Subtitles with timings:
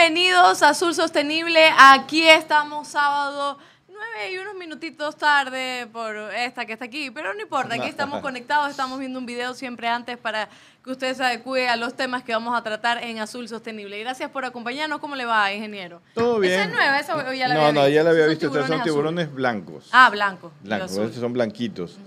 [0.00, 1.60] Bienvenidos a Azul Sostenible.
[1.76, 7.42] Aquí estamos sábado 9 y unos minutitos tarde por esta que está aquí, pero no
[7.42, 10.48] importa, aquí estamos conectados, estamos viendo un video siempre antes para
[10.82, 14.00] que usted se adecue a los temas que vamos a tratar en Azul Sostenible.
[14.00, 15.00] Gracias por acompañarnos.
[15.00, 16.00] ¿Cómo le va, ingeniero?
[16.14, 16.54] Todo bien.
[16.54, 16.98] ¿Esa es nueva?
[16.98, 17.94] ¿Esa ya la no, había no, visto?
[17.94, 18.46] ya la había visto.
[18.46, 19.90] Estos son tiburones tiburones blancos.
[19.92, 21.04] Ah, blancos, azul.
[21.04, 21.98] estos son blanquitos.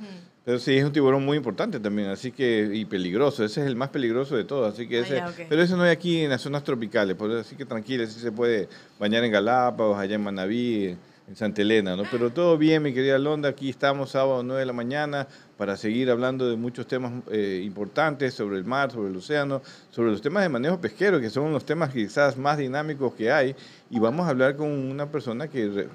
[0.45, 3.45] Pero sí, es un tiburón muy importante también, así que, y peligroso.
[3.45, 5.91] Ese es el más peligroso de todos, así que Ah, ese, pero ese no hay
[5.91, 8.67] aquí en las zonas tropicales, por eso así que tranquilo, sí se puede
[8.99, 12.03] bañar en Galápagos, allá en Manabí, en Santa Elena, ¿no?
[12.11, 15.27] Pero todo bien, mi querida Londa, aquí estamos sábado 9 de la mañana
[15.63, 19.61] para seguir hablando de muchos temas eh, importantes sobre el mar, sobre el océano,
[19.91, 23.55] sobre los temas de manejo pesquero, que son los temas quizás más dinámicos que hay,
[23.89, 25.87] y vamos a hablar con una persona que,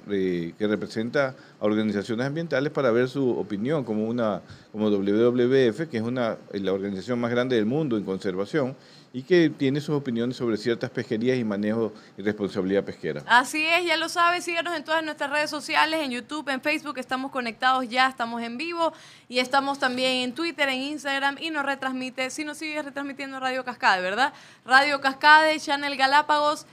[0.57, 4.41] que representa a organizaciones ambientales para ver su opinión, como una
[4.73, 8.75] como WWF, que es una, la organización más grande del mundo en conservación,
[9.13, 13.23] y que tiene sus opiniones sobre ciertas pesquerías y manejo y responsabilidad pesquera.
[13.27, 16.99] Así es, ya lo sabes, síganos en todas nuestras redes sociales, en YouTube, en Facebook,
[16.99, 18.93] estamos conectados ya, estamos en vivo
[19.29, 23.65] y estamos también en Twitter, en Instagram y nos retransmite, si nos sigue retransmitiendo Radio
[23.65, 24.33] Cascade, ¿verdad?
[24.65, 26.67] Radio Cascade, Channel Galápagos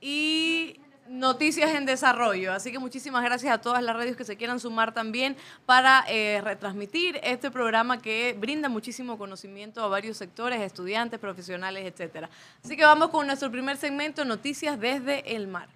[0.00, 2.52] y Noticias en Desarrollo.
[2.52, 6.40] Así que muchísimas gracias a todas las radios que se quieran sumar también para eh,
[6.42, 12.28] retransmitir este programa que brinda muchísimo conocimiento a varios sectores, estudiantes, profesionales, etcétera.
[12.64, 15.68] Así que vamos con nuestro primer segmento, Noticias desde el mar.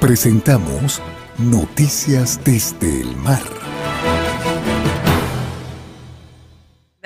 [0.00, 1.00] Presentamos
[1.38, 3.71] Noticias desde el mar.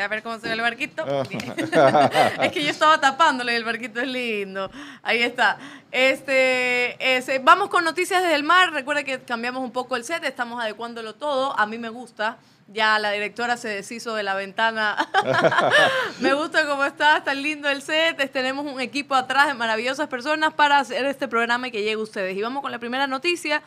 [0.06, 1.04] A ver cómo se ve el barquito.
[2.40, 4.70] es que yo estaba tapándolo y el barquito es lindo.
[5.02, 5.58] Ahí está.
[5.90, 8.72] Este, ese- vamos con noticias desde el mar.
[8.72, 11.58] Recuerda que cambiamos un poco el set, estamos adecuándolo todo.
[11.58, 12.36] A mí me gusta.
[12.68, 14.96] Ya la directora se deshizo de la ventana.
[16.20, 18.30] me gusta cómo está, está lindo el set.
[18.30, 21.98] Tenemos un equipo atrás de maravillosas personas para hacer este programa y que llegue a
[21.98, 22.36] ustedes.
[22.36, 23.60] Y vamos con la primera noticia.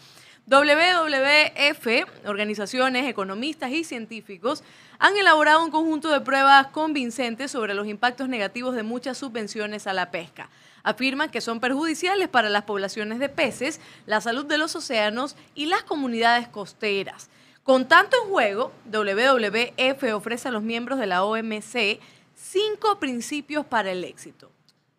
[0.49, 4.63] WWF, organizaciones, economistas y científicos
[4.97, 9.93] han elaborado un conjunto de pruebas convincentes sobre los impactos negativos de muchas subvenciones a
[9.93, 10.49] la pesca.
[10.81, 15.67] Afirman que son perjudiciales para las poblaciones de peces, la salud de los océanos y
[15.67, 17.29] las comunidades costeras.
[17.61, 21.99] Con tanto en juego, WWF ofrece a los miembros de la OMC
[22.35, 24.49] cinco principios para el éxito.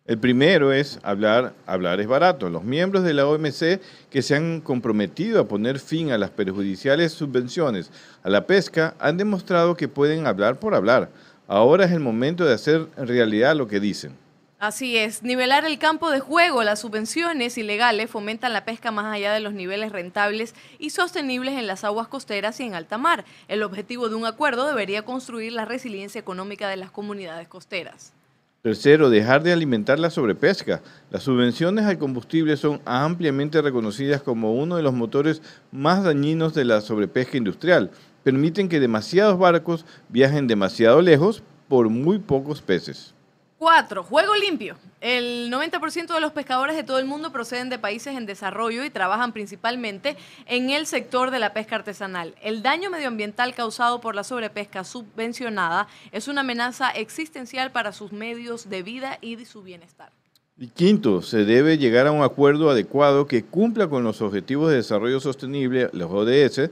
[0.07, 2.49] El primero es hablar, hablar es barato.
[2.49, 3.79] Los miembros de la OMC
[4.09, 7.91] que se han comprometido a poner fin a las perjudiciales subvenciones
[8.23, 11.09] a la pesca han demostrado que pueden hablar por hablar.
[11.47, 14.17] Ahora es el momento de hacer realidad lo que dicen.
[14.57, 16.63] Así es, nivelar el campo de juego.
[16.63, 21.67] Las subvenciones ilegales fomentan la pesca más allá de los niveles rentables y sostenibles en
[21.67, 23.23] las aguas costeras y en alta mar.
[23.47, 28.13] El objetivo de un acuerdo debería construir la resiliencia económica de las comunidades costeras.
[28.61, 30.83] Tercero, dejar de alimentar la sobrepesca.
[31.09, 35.41] Las subvenciones al combustible son ampliamente reconocidas como uno de los motores
[35.71, 37.89] más dañinos de la sobrepesca industrial.
[38.23, 43.15] Permiten que demasiados barcos viajen demasiado lejos por muy pocos peces.
[43.61, 44.75] Cuatro, juego limpio.
[45.01, 48.89] El 90% de los pescadores de todo el mundo proceden de países en desarrollo y
[48.89, 50.17] trabajan principalmente
[50.47, 52.33] en el sector de la pesca artesanal.
[52.41, 58.67] El daño medioambiental causado por la sobrepesca subvencionada es una amenaza existencial para sus medios
[58.67, 60.11] de vida y su bienestar.
[60.57, 64.77] Y quinto, se debe llegar a un acuerdo adecuado que cumpla con los Objetivos de
[64.77, 66.71] Desarrollo Sostenible, los ODS.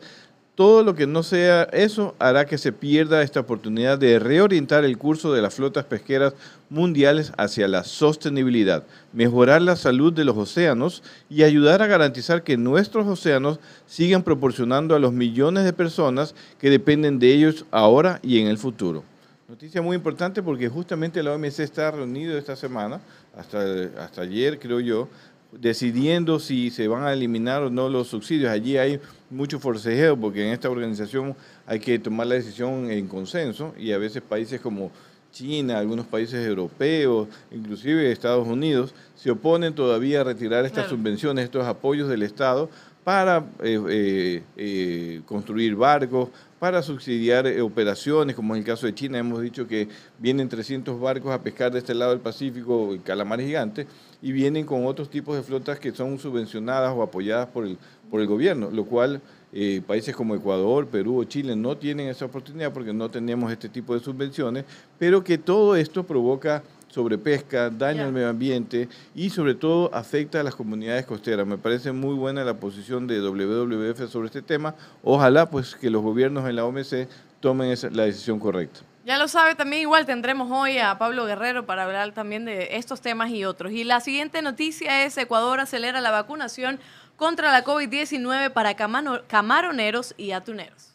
[0.59, 4.97] Todo lo que no sea eso hará que se pierda esta oportunidad de reorientar el
[4.97, 6.33] curso de las flotas pesqueras
[6.69, 8.83] mundiales hacia la sostenibilidad,
[9.13, 14.95] mejorar la salud de los océanos y ayudar a garantizar que nuestros océanos sigan proporcionando
[14.95, 19.05] a los millones de personas que dependen de ellos ahora y en el futuro.
[19.47, 23.00] Noticia muy importante porque justamente la OMC está reunido esta semana,
[23.33, 23.63] hasta,
[23.97, 25.07] hasta ayer creo yo,
[25.51, 28.51] decidiendo si se van a eliminar o no los subsidios.
[28.51, 29.00] Allí hay
[29.30, 31.36] mucho forcejeo porque en esta organización
[31.66, 34.92] hay que tomar la decisión en consenso y a veces países como
[35.31, 41.66] China, algunos países europeos, inclusive Estados Unidos, se oponen todavía a retirar estas subvenciones, estos
[41.66, 42.69] apoyos del Estado
[43.04, 46.30] para eh, eh, eh, construir barcos,
[46.60, 49.88] para subsidiar operaciones, como en el caso de China, hemos dicho que
[50.18, 53.88] vienen 300 barcos a pescar de este lado del Pacífico, calamares gigantes,
[54.21, 57.77] y vienen con otros tipos de flotas que son subvencionadas o apoyadas por el,
[58.10, 59.21] por el gobierno, lo cual
[59.88, 63.95] países como Ecuador, Perú o Chile no tienen esa oportunidad porque no tenemos este tipo
[63.95, 64.66] de subvenciones,
[65.00, 70.44] pero que todo esto provoca sobrepesca, daña al medio ambiente y sobre todo afecta a
[70.44, 71.48] las comunidades costeras.
[71.48, 74.75] Me parece muy buena la posición de WWF sobre este tema.
[75.04, 77.07] Ojalá pues que los gobiernos en la OMC
[77.39, 78.81] tomen la decisión correcta.
[79.06, 83.01] Ya lo sabe, también igual tendremos hoy a Pablo Guerrero para hablar también de estos
[83.01, 83.72] temas y otros.
[83.72, 86.80] Y la siguiente noticia es Ecuador acelera la vacunación
[87.16, 90.94] contra la COVID-19 para camaroneros y atuneros.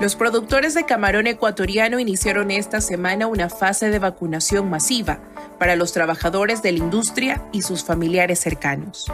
[0.00, 5.20] Los productores de camarón ecuatoriano iniciaron esta semana una fase de vacunación masiva
[5.60, 9.06] para los trabajadores de la industria y sus familiares cercanos.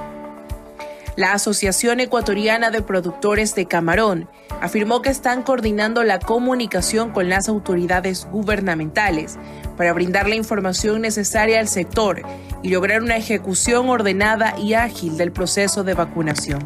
[1.19, 4.29] La Asociación Ecuatoriana de Productores de Camarón
[4.61, 9.37] afirmó que están coordinando la comunicación con las autoridades gubernamentales
[9.77, 12.23] para brindar la información necesaria al sector
[12.63, 16.61] y lograr una ejecución ordenada y ágil del proceso de vacunación.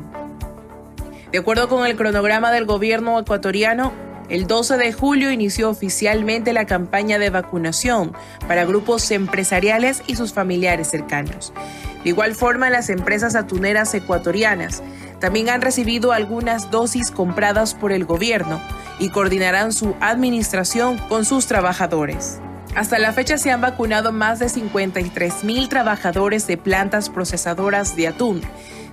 [1.31, 3.91] De acuerdo con el cronograma del gobierno ecuatoriano,
[4.29, 8.13] el 12 de julio inició oficialmente la campaña de vacunación
[8.47, 11.55] para grupos empresariales y sus familiares cercanos.
[12.03, 14.83] De igual forma, las empresas atuneras ecuatorianas
[15.21, 18.61] también han recibido algunas dosis compradas por el gobierno
[18.99, 22.41] y coordinarán su administración con sus trabajadores.
[22.75, 28.09] Hasta la fecha se han vacunado más de 53 mil trabajadores de plantas procesadoras de
[28.09, 28.41] atún,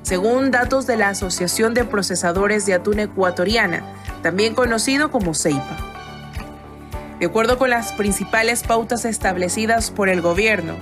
[0.04, 3.84] según datos de la Asociación de Procesadores de Atún Ecuatoriana,
[4.22, 5.78] también conocido como CEIPA.
[7.20, 10.76] De acuerdo con las principales pautas establecidas por el gobierno,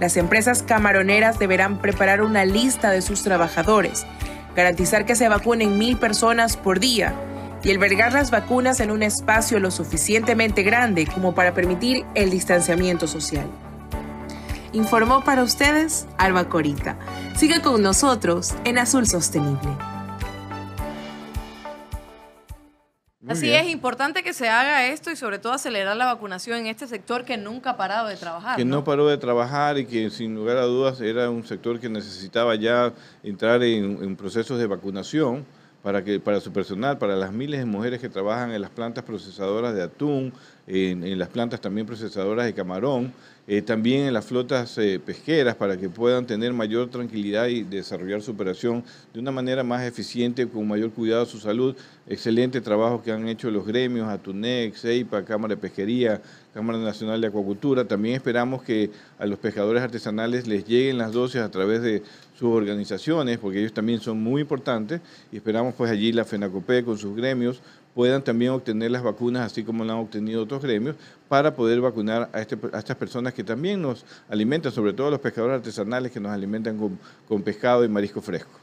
[0.00, 4.06] las empresas camaroneras deberán preparar una lista de sus trabajadores,
[4.56, 7.14] garantizar que se vacunen mil personas por día
[7.62, 13.06] y albergar las vacunas en un espacio lo suficientemente grande como para permitir el distanciamiento
[13.06, 13.46] social.
[14.72, 16.96] Informó para ustedes Alba Corita.
[17.36, 19.89] Siga con nosotros en Azul Sostenible.
[23.30, 26.88] Así es, importante que se haga esto y sobre todo acelerar la vacunación en este
[26.88, 28.56] sector que nunca ha parado de trabajar.
[28.56, 31.88] Que no, paró de trabajar y que sin lugar a dudas era un sector que
[31.88, 32.92] necesitaba ya
[33.22, 35.46] entrar en, procesos de vacunación
[35.82, 39.04] para, que, para su personal, para las miles de mujeres que trabajan en las plantas
[39.04, 40.32] procesadoras de atún,
[40.66, 43.12] en, las plantas también procesadoras de camarón,
[43.48, 48.22] eh, también en las flotas eh, pesqueras para que puedan tener mayor tranquilidad y desarrollar
[48.22, 51.74] su operación de una manera más eficiente, con mayor cuidado de su salud.
[52.06, 56.20] Excelente trabajo que han hecho los gremios, Atunex, EIPA, Cámara de Pesquería,
[56.54, 57.84] Cámara Nacional de Acuacultura.
[57.84, 62.02] También esperamos que a los pescadores artesanales les lleguen las dosis a través de
[62.40, 66.96] sus organizaciones, porque ellos también son muy importantes, y esperamos pues allí la FENACOPE con
[66.96, 67.60] sus gremios
[67.94, 70.96] puedan también obtener las vacunas, así como lo han obtenido otros gremios,
[71.28, 75.20] para poder vacunar a, este, a estas personas que también nos alimentan, sobre todo los
[75.20, 76.78] pescadores artesanales que nos alimentan
[77.28, 78.58] con, pescado y marisco fresco.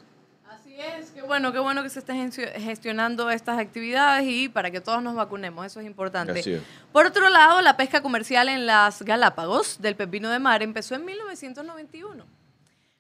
[0.50, 4.82] Así es, qué bueno, qué bueno que se estén gestionando estas actividades y para que
[4.82, 6.64] todos nos vacunemos, eso es importante.
[6.92, 11.06] Por otro lado, la pesca comercial en las Galápagos del pepino de mar empezó en
[11.06, 12.37] 1991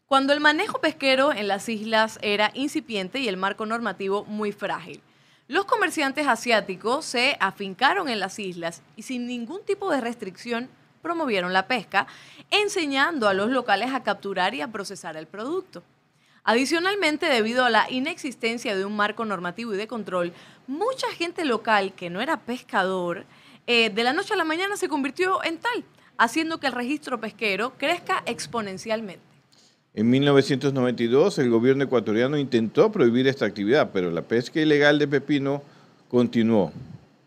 [0.07, 5.01] cuando el manejo pesquero en las islas era incipiente y el marco normativo muy frágil.
[5.49, 10.69] Los comerciantes asiáticos se afincaron en las islas y sin ningún tipo de restricción
[11.01, 12.07] promovieron la pesca,
[12.51, 15.83] enseñando a los locales a capturar y a procesar el producto.
[16.45, 20.31] Adicionalmente, debido a la inexistencia de un marco normativo y de control,
[20.67, 23.25] mucha gente local que no era pescador,
[23.67, 25.83] eh, de la noche a la mañana se convirtió en tal,
[26.17, 29.26] haciendo que el registro pesquero crezca exponencialmente.
[29.97, 35.63] En 1992 el gobierno ecuatoriano intentó prohibir esta actividad, pero la pesca ilegal de pepino
[36.07, 36.71] continuó.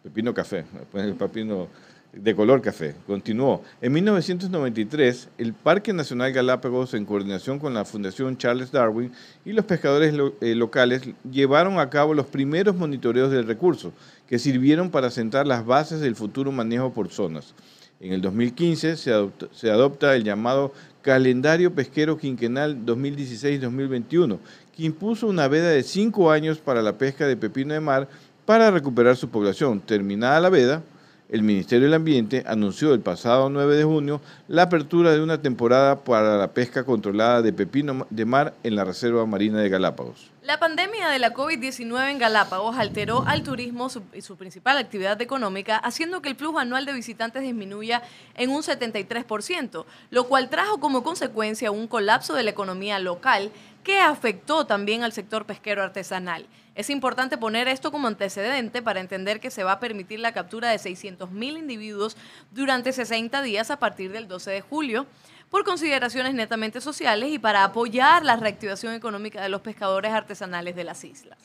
[0.04, 1.66] Pepino café, el pepino
[2.12, 3.64] de color café, continuó.
[3.80, 9.10] En 1993, el Parque Nacional Galápagos, en coordinación con la Fundación Charles Darwin
[9.44, 13.92] y los pescadores eh, locales, llevaron a cabo los primeros monitoreos del recurso,
[14.28, 17.52] que sirvieron para sentar las bases del futuro manejo por zonas.
[18.00, 24.38] En el 2015 se se adopta el llamado Calendario Pesquero Quinquenal 2016-2021,
[24.74, 28.08] que impuso una veda de cinco años para la pesca de pepino de mar
[28.46, 29.80] para recuperar su población.
[29.80, 30.82] Terminada la veda,
[31.30, 36.02] el Ministerio del Ambiente anunció el pasado 9 de junio la apertura de una temporada
[36.02, 40.30] para la pesca controlada de pepino de mar en la Reserva Marina de Galápagos.
[40.42, 45.76] La pandemia de la COVID-19 en Galápagos alteró al turismo y su principal actividad económica,
[45.76, 48.02] haciendo que el flujo anual de visitantes disminuya
[48.34, 53.52] en un 73%, lo cual trajo como consecuencia un colapso de la economía local
[53.84, 56.46] que afectó también al sector pesquero artesanal.
[56.74, 60.70] Es importante poner esto como antecedente para entender que se va a permitir la captura
[60.70, 62.16] de 600.000 individuos
[62.52, 65.06] durante 60 días a partir del 12 de julio
[65.50, 70.84] por consideraciones netamente sociales y para apoyar la reactivación económica de los pescadores artesanales de
[70.84, 71.38] las islas.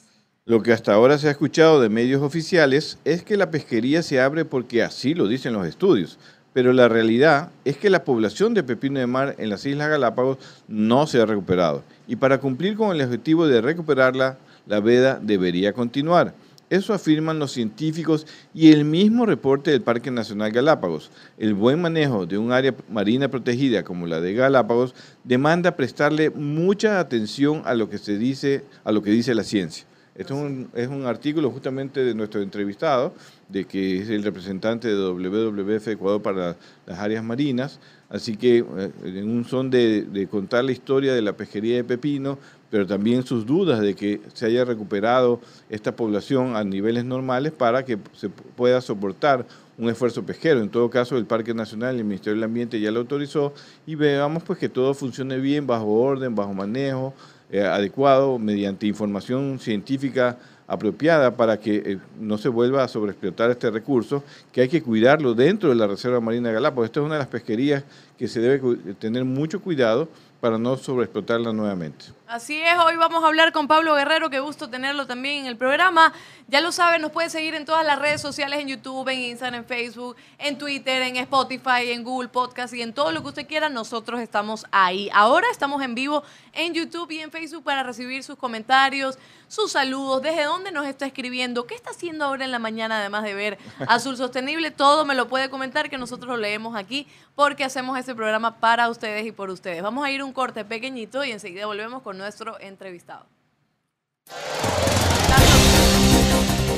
[0.46, 4.22] Lo que hasta ahora se ha escuchado de medios oficiales es que la pesquería se
[4.22, 6.20] abre porque así lo dicen los estudios,
[6.53, 10.38] pero la realidad es que la población de pepino de mar en las Islas Galápagos
[10.67, 11.84] no se ha recuperado.
[12.08, 16.34] Y para cumplir con el objetivo de recuperarla, la veda debería continuar.
[16.69, 21.12] Eso afirman los científicos y el mismo reporte del Parque Nacional Galápagos.
[21.38, 27.00] El buen manejo de un área marina protegida como la de Galápagos demanda prestarle mucha
[27.00, 29.86] atención a lo que se dice, a lo que dice la ciencia.
[30.15, 30.34] Esto
[30.74, 33.13] es un, artículo justamente de nuestro entrevistado,
[33.50, 36.55] de que es el representante de WWF Ecuador para
[36.86, 41.22] las áreas marinas, así que eh, en un son de, de contar la historia de
[41.22, 42.39] la pesquería de pepino,
[42.75, 45.39] pero también sus dudas de que se haya recuperado
[45.70, 49.46] esta población a niveles normales para que se pueda soportar
[49.77, 50.60] un esfuerzo pesquero.
[50.60, 53.53] En todo caso, el Parque Nacional y el Ministerio del Ambiente ya lo autorizó
[53.88, 57.13] y veamos pues que todo funcione bien, bajo orden, bajo manejo
[57.50, 63.72] eh, adecuado, mediante información científica apropiada para que eh, no se vuelva a sobreexplotar este
[63.72, 66.88] recurso, que hay que cuidarlo dentro de la Reserva Marina Galápagos.
[66.88, 67.86] Esta es una de las pesquerías
[68.17, 70.10] que se debe tener mucho cuidado
[70.41, 72.05] para no sobreexplotarla nuevamente.
[72.27, 75.58] Así es, hoy vamos a hablar con Pablo Guerrero, qué gusto tenerlo también en el
[75.58, 76.12] programa.
[76.48, 79.62] Ya lo saben, nos puede seguir en todas las redes sociales, en YouTube, en Instagram,
[79.62, 83.48] en Facebook, en Twitter, en Spotify, en Google Podcast y en todo lo que usted
[83.48, 85.08] quiera, nosotros estamos ahí.
[85.13, 90.24] Ahora estamos en vivo en YouTube y en Facebook para recibir sus comentarios, sus saludos,
[90.24, 93.60] desde dónde nos está escribiendo, qué está haciendo ahora en la mañana, además de ver
[93.88, 98.15] Azul Sostenible, todo me lo puede comentar que nosotros lo leemos aquí porque hacemos este
[98.15, 99.84] programa para ustedes y por ustedes.
[99.84, 103.25] Vamos a ir un corte pequeñito y enseguida volvemos con nuestro entrevistado.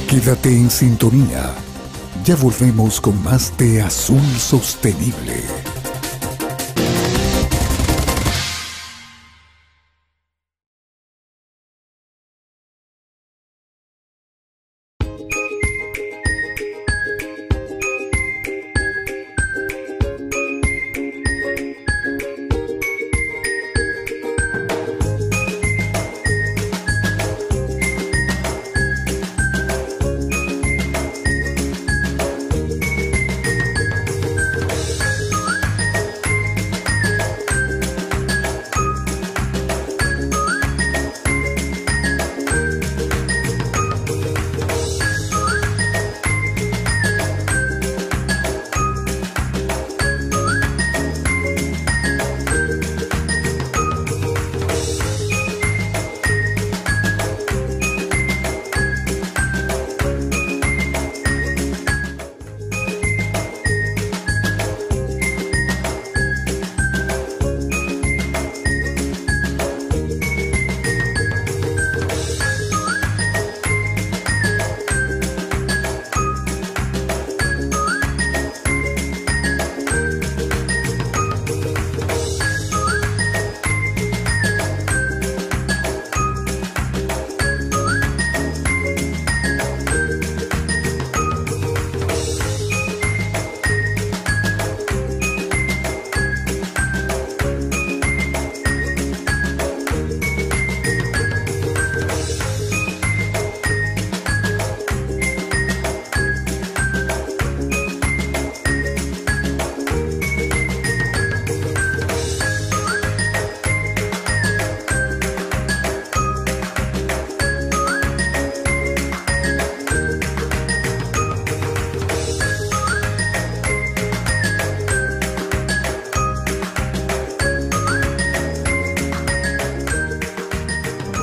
[0.09, 1.53] Quédate en sintonía.
[2.23, 5.76] Ya volvemos con más de Azul Sostenible.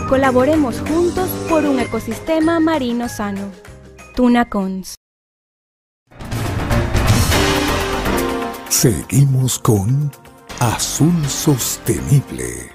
[0.09, 3.51] Colaboremos juntos por un ecosistema marino sano.
[4.15, 4.97] Tunacons.
[8.69, 10.13] Seguimos con
[10.61, 12.71] Azul Sostenible.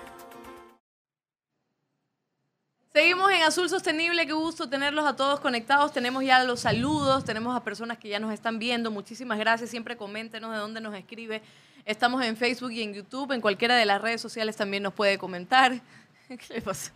[2.91, 5.93] Seguimos en Azul Sostenible, qué gusto tenerlos a todos conectados.
[5.93, 8.89] Tenemos ya los saludos, tenemos a personas que ya nos están viendo.
[8.89, 11.43] Muchísimas gracias, siempre coméntenos de dónde nos escribe.
[11.85, 15.19] Estamos en Facebook y en YouTube, en cualquiera de las redes sociales también nos puede
[15.19, 15.81] comentar.
[16.37, 16.91] ¿Qué le pasa?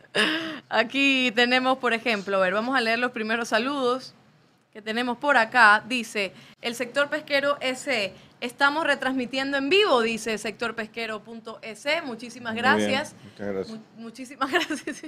[0.70, 4.14] Aquí tenemos, por ejemplo, a ver, vamos a leer los primeros saludos
[4.72, 5.84] que tenemos por acá.
[5.88, 11.88] Dice, el sector pesquero ese Estamos retransmitiendo en vivo, dice sectorpesquero.es.
[12.04, 13.16] Muchísimas gracias.
[13.24, 13.80] muchas gracias.
[13.96, 15.02] muchísimas gracias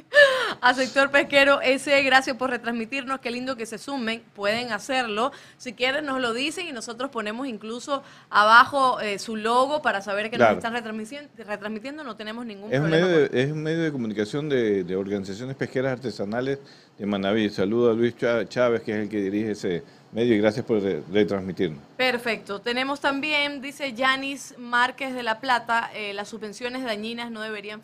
[0.61, 2.01] a Sector Pesquero S.
[2.03, 3.19] Gracias por retransmitirnos.
[3.19, 4.23] Qué lindo que se sumen.
[4.33, 5.33] Pueden hacerlo.
[5.57, 10.31] Si quieren, nos lo dicen y nosotros ponemos incluso abajo eh, su logo para saber
[10.31, 12.05] que nos están retransmitiendo.
[12.05, 13.05] No tenemos ningún es problema.
[13.05, 16.59] Medio es un medio de comunicación de, de organizaciones pesqueras artesanales
[16.97, 17.49] de Manaví.
[17.49, 19.83] Saludo a Luis Chávez, que es el que dirige ese
[20.15, 21.83] medio y gracias por retransmitirnos.
[21.97, 22.61] Perfecto.
[22.61, 27.81] Tenemos también, dice Yanis Márquez de La Plata, eh, las subvenciones dañinas no deberían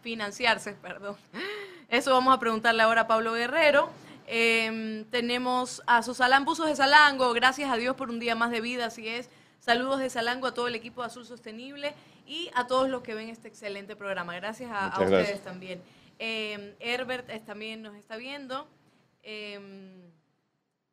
[0.00, 1.16] financiarse, perdón.
[1.90, 3.90] Eso vamos a preguntarle ahora a Pablo Guerrero.
[4.26, 8.62] Em, tenemos a Susalán Buzos de Salango, gracias a Dios por un día más de
[8.62, 9.28] vida, así es.
[9.60, 11.92] Saludos de Salango a todo el equipo de Azul Sostenible
[12.26, 14.34] y a todos los que ven este excelente programa.
[14.36, 15.82] Gracias a, ustedes también.
[16.18, 18.66] Eh, Herbert también nos está viendo.
[19.22, 20.15] Em,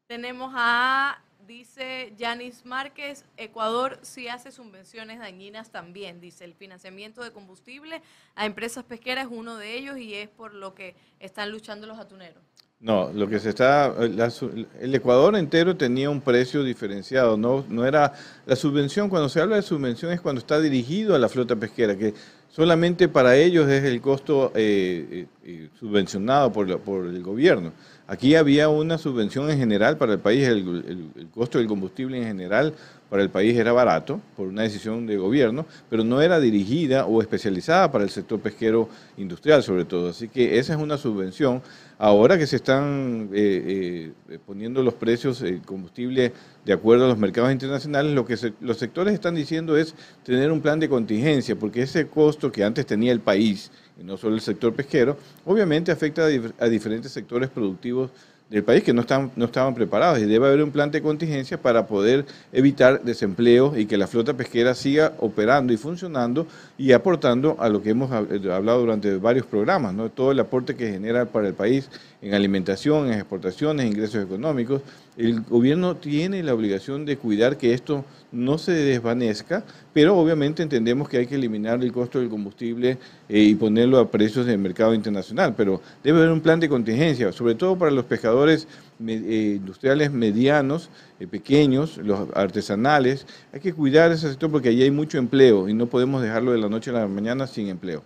[0.07, 6.19] tenemos a, dice Yanis Márquez, Ecuador sí hace subvenciones dañinas también.
[6.19, 8.01] Dice, el financiamiento de combustible
[8.35, 11.99] a empresas pesqueras es uno de ellos y es por lo que están luchando los
[11.99, 12.41] atuneros.
[12.83, 18.11] No, lo que se está, el Ecuador entero tenía un precio diferenciado, no, no era
[18.45, 21.95] la subvención, cuando se habla de subvención es cuando está dirigido a la flota pesquera,
[21.95, 22.13] que
[22.49, 27.71] solamente para ellos es el costo eh, eh, eh, subvencionado por, por el gobierno.
[28.07, 32.73] Aquí había una subvención en general para el país, el, costo del combustible en general
[33.13, 37.21] para el país era barato por una decisión de gobierno, pero no era dirigida o
[37.21, 40.09] especializada para el sector pesquero industrial sobre todo.
[40.09, 41.61] Así que esa es una subvención.
[41.99, 46.33] Ahora que se están eh, eh, poniendo los precios del combustible
[46.65, 49.93] de acuerdo a los mercados internacionales, lo que los sectores están diciendo es
[50.23, 53.69] tener un plan de contingencia, porque ese costo que antes tenía el país,
[54.01, 56.25] y no solo el sector pesquero, obviamente afecta
[56.57, 58.09] a, diferentes sectores productivos
[58.49, 61.59] del país que no, están, no estaban preparados y debe haber un plan de contingencia
[61.59, 66.45] para poder evitar desempleo y que la flota pesquera siga operando y funcionando
[66.77, 70.09] y aportando a lo que hemos hablado durante varios programas, ¿no?
[70.09, 71.89] todo el aporte que genera para el país
[72.21, 74.81] en alimentación, en exportaciones, ingresos económicos.
[75.15, 81.07] El gobierno tiene la obligación de cuidar que esto no se desvanezca, pero obviamente entendemos
[81.07, 82.97] que hay que eliminar el costo del combustible
[83.29, 87.31] eh, y ponerlo a precios del mercado internacional, pero debe haber un plan de contingencia,
[87.31, 88.67] sobre todo para los pescadores
[89.05, 93.27] eh, industriales medianos, eh, pequeños, los artesanales.
[93.53, 96.57] Hay que cuidar ese sector porque allí hay mucho empleo y no podemos dejarlo de
[96.57, 98.03] la noche a la mañana sin empleo.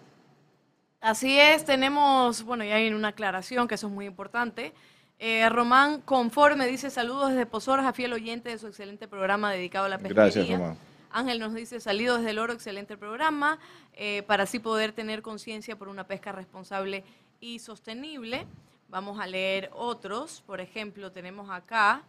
[1.00, 4.74] Así es, tenemos, bueno, ya hay una aclaración que eso es muy importante.
[5.20, 9.86] Eh, Román Conforme dice saludos desde Pozoras a fiel oyente de su excelente programa dedicado
[9.86, 10.24] a la pesquería.
[10.24, 10.78] Gracias, Román.
[11.10, 13.60] Ángel nos dice salido desde el oro, excelente programa,
[13.94, 17.04] eh, para así poder tener conciencia por una pesca responsable
[17.40, 18.46] y sostenible.
[18.90, 22.04] Vamos a leer otros, por ejemplo, tenemos acá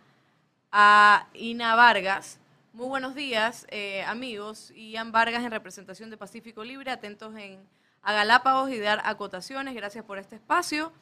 [0.70, 2.38] a Ina Vargas.
[2.72, 4.72] Muy buenos días, eh, amigos.
[4.76, 7.58] Ian Vargas en representación de Pacífico Libre, atentos en,
[8.02, 9.74] a Galápagos y dar acotaciones.
[9.74, 10.92] Gracias por este espacio.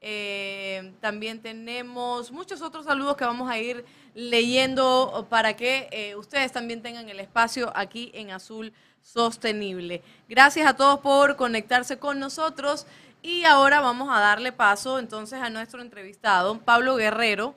[0.00, 3.84] Eh, también tenemos muchos otros saludos que vamos a ir
[4.14, 10.02] leyendo para que eh, ustedes también tengan el espacio aquí en Azul Sostenible.
[10.28, 12.86] Gracias a todos por conectarse con nosotros
[13.22, 17.54] y ahora vamos a darle paso entonces a nuestro entrevistado, Pablo Guerrero.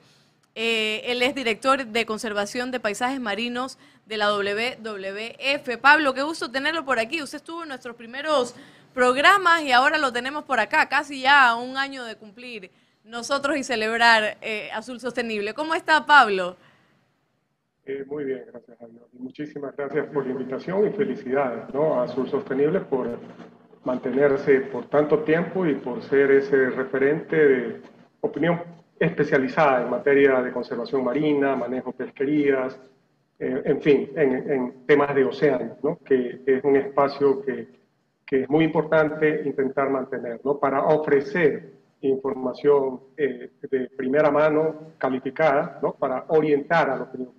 [0.54, 5.78] Eh, él es director de conservación de paisajes marinos de la WWF.
[5.80, 7.22] Pablo, qué gusto tenerlo por aquí.
[7.22, 8.54] Usted estuvo en nuestros primeros
[8.92, 12.70] programas y ahora lo tenemos por acá, casi ya un año de cumplir
[13.04, 15.54] nosotros y celebrar eh, Azul Sostenible.
[15.54, 16.56] ¿Cómo está Pablo?
[17.84, 19.02] Eh, muy bien, gracias a Dios.
[19.14, 22.00] muchísimas gracias por la invitación y felicidades ¿no?
[22.00, 23.18] a Azul Sostenible por
[23.84, 27.80] mantenerse por tanto tiempo y por ser ese referente de
[28.20, 28.62] opinión
[29.00, 32.78] especializada en materia de conservación marina, manejo pesquerías,
[33.40, 35.98] eh, en fin, en, en, temas de océano, ¿no?
[36.04, 37.81] que es un espacio que
[38.32, 40.58] que es muy importante intentar mantener, ¿no?
[40.58, 45.92] Para ofrecer información eh, de primera mano, calificada, ¿no?
[45.92, 47.34] Para orientar a los opinión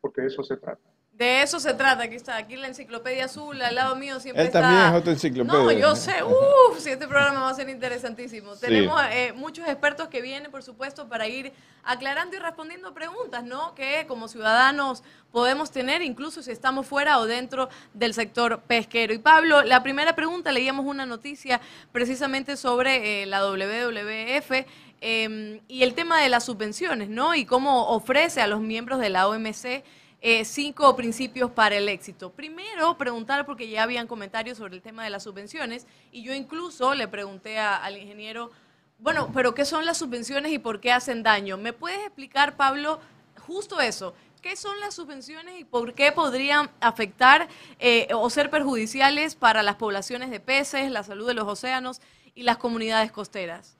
[0.00, 0.89] porque de eso se trata.
[1.20, 4.46] De eso se trata, aquí está, aquí la enciclopedia azul, al lado mío siempre Él
[4.46, 4.62] está...
[4.62, 5.58] también es otra enciclopedia.
[5.58, 8.56] No, yo sé, uff, si este programa va a ser interesantísimo.
[8.56, 11.52] Tenemos eh, muchos expertos que vienen, por supuesto, para ir
[11.84, 13.74] aclarando y respondiendo preguntas, ¿no?
[13.74, 19.12] Que como ciudadanos podemos tener, incluso si estamos fuera o dentro del sector pesquero.
[19.12, 21.60] Y Pablo, la primera pregunta, leíamos una noticia
[21.92, 24.66] precisamente sobre eh, la WWF
[25.02, 27.34] em, y el tema de las subvenciones, ¿no?
[27.34, 29.84] Y cómo ofrece a los miembros de la OMC
[30.20, 32.30] eh, cinco principios para el éxito.
[32.30, 36.94] Primero, preguntar, porque ya habían comentarios sobre el tema de las subvenciones, y yo incluso
[36.94, 38.50] le pregunté al ingeniero,
[38.98, 41.56] bueno, pero ¿qué son las subvenciones y por qué hacen daño?
[41.56, 43.00] ¿Me puedes explicar, Pablo,
[43.46, 44.14] justo eso?
[44.42, 49.76] ¿Qué son las subvenciones y por qué podrían afectar eh, o ser perjudiciales para las
[49.76, 52.00] poblaciones de peces, la salud de los océanos
[52.34, 53.76] y las comunidades costeras?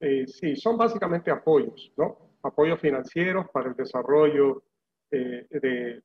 [0.00, 2.16] Eh, sí, son básicamente apoyos, ¿no?
[2.42, 4.62] Apoyos financieros para el desarrollo
[5.12, 6.02] eh, de,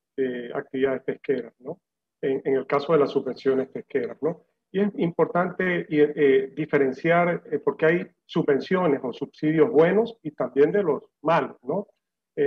[0.55, 1.79] actividades pesqueras, ¿no?
[2.21, 4.43] En, el caso de las subvenciones pesqueras, ¿no?
[4.71, 10.83] Y es importante eh, diferenciar, eh, porque hay subvenciones o subsidios buenos y también de
[10.83, 11.87] los malos, ¿no?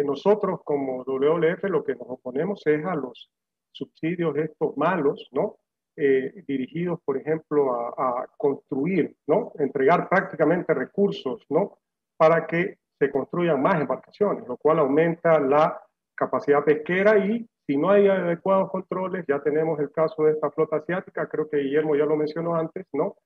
[0.04, 3.30] nosotros como WWF lo que nos oponemos es a los
[3.72, 5.60] subsidios estos malos, ¿no?
[5.96, 9.52] dirigidos, por ejemplo, a, a, construir, ¿no?
[9.58, 11.78] Entregar prácticamente recursos, ¿no?
[12.18, 15.80] Para que se construyan más embarcaciones, lo cual aumenta la
[16.14, 20.76] capacidad pesquera y si no hay adecuados controles, ya tenemos el caso de esta flota
[20.76, 23.16] asiática, creo que Guillermo ya lo mencionó antes, ¿no?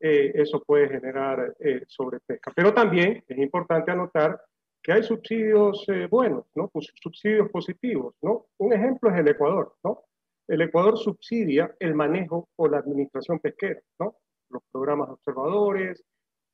[0.00, 2.50] Eh, eso puede generar eh, sobrepesca.
[2.56, 4.40] Pero también es importante anotar
[4.82, 6.70] que hay subsidios eh, buenos, ¿no?
[7.02, 8.46] Subsidios positivos, ¿no?
[8.58, 10.04] Un ejemplo es el Ecuador, ¿no?
[10.48, 14.16] El Ecuador subsidia el manejo o la administración pesquera, ¿no?
[14.50, 16.02] Los programas observadores,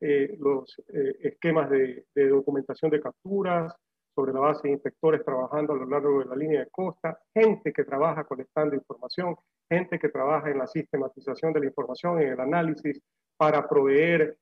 [0.00, 3.74] eh, los eh, esquemas de, documentación de capturas,
[4.14, 7.72] sobre la base de inspectores trabajando a lo largo de la línea de costa, gente
[7.72, 9.36] que trabaja colectando información,
[9.68, 13.00] gente que trabaja en la sistematización de la información, en el análisis,
[13.36, 14.36] para proveer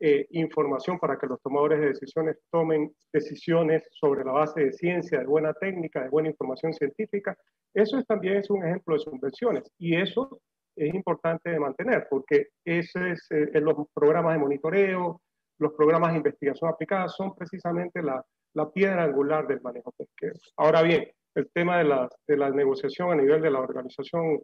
[0.00, 5.20] eh, información para que los tomadores de decisiones tomen decisiones sobre la base de ciencia,
[5.20, 7.36] de buena técnica, de buena información científica.
[7.72, 10.40] Eso es, también es un ejemplo de subvenciones y eso
[10.76, 15.20] es importante de mantener, porque ese es, eh, los programas de monitoreo,
[15.58, 20.34] los programas de investigación aplicada son precisamente la, la, piedra angular del manejo pesquero.
[20.56, 24.40] Ahora bien, el tema de la, de la negociación a nivel de la Organización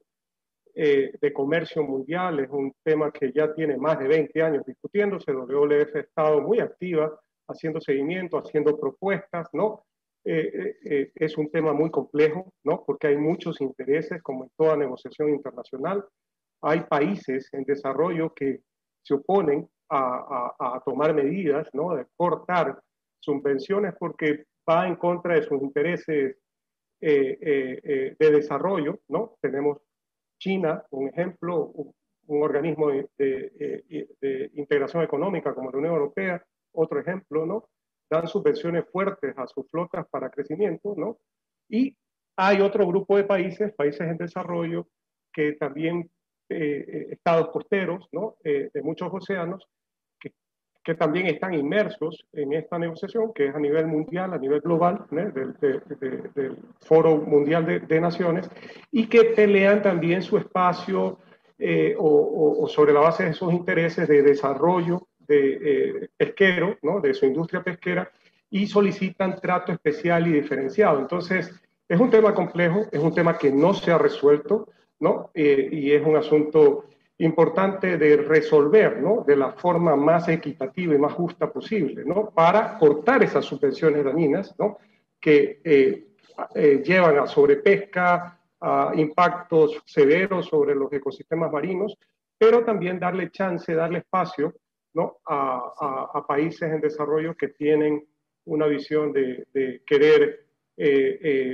[0.75, 5.33] eh, de Comercio Mundial es un tema que ya tiene más de 20 años discutiéndose.
[5.33, 9.85] WWF ha estado muy activa haciendo seguimiento, haciendo propuestas, ¿no?
[10.25, 12.85] Eh, es un tema muy complejo, ¿no?
[12.85, 16.05] Porque hay muchos intereses, como en toda negociación internacional
[16.63, 18.61] hay países en desarrollo que
[19.03, 21.97] se oponen a, tomar medidas, ¿no?
[21.97, 22.81] de cortar
[23.19, 26.37] subvenciones porque va en contra de sus intereses
[27.01, 29.01] eh, eh, eh, de desarrollo.
[29.09, 29.37] ¿no?
[29.41, 29.79] Tenemos
[30.39, 31.93] China, un ejemplo, un,
[32.29, 36.41] organismo de, integración económica como la Unión Europea,
[36.73, 37.69] otro ejemplo, ¿no?
[38.11, 41.19] Dan subvenciones fuertes a sus flotas para crecimiento, ¿no?
[41.69, 41.97] y
[42.37, 44.89] hay otro grupo de países, países en desarrollo,
[45.33, 46.11] que también
[46.49, 48.37] eh, eh, estados costeros ¿no?
[48.43, 49.69] Eh, de muchos océanos
[50.19, 50.33] que,
[50.83, 55.07] que, también están inmersos en esta negociación, que es a nivel mundial, a nivel global,
[55.11, 58.51] del, del, Foro Mundial de, de, Naciones,
[58.91, 61.19] y que pelean también su espacio
[61.99, 67.01] o, o, sobre la base de sus intereses de desarrollo de, pesquero, ¿no?
[67.01, 68.11] de su industria pesquera,
[68.51, 70.99] y solicitan trato especial y diferenciado.
[70.99, 71.53] Entonces,
[71.89, 74.69] es un tema complejo, es un tema que no se ha resuelto.
[75.33, 76.85] Eh, y es un asunto
[77.19, 79.03] importante de resolver.
[79.27, 82.31] De la forma más equitativa y más justa posible, ¿no?
[82.31, 84.55] Para cortar esas subvenciones dañinas.
[85.19, 86.07] Que eh,
[86.55, 91.97] eh, llevan a sobrepesca, a impactos severos sobre los ecosistemas marinos,
[92.39, 94.55] pero también darle chance, darle espacio,
[94.95, 95.19] ¿no?
[95.27, 98.07] A, a, países en desarrollo que tienen
[98.45, 100.47] una visión de, de querer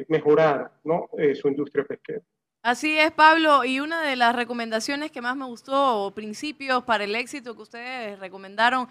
[0.08, 1.08] mejorar, ¿no?
[1.34, 2.22] su industria pesquera.
[2.66, 3.64] Así es, Pablo.
[3.64, 7.62] Y una de las recomendaciones que más me gustó, o principios para el éxito que
[7.62, 8.88] ustedes recomendaron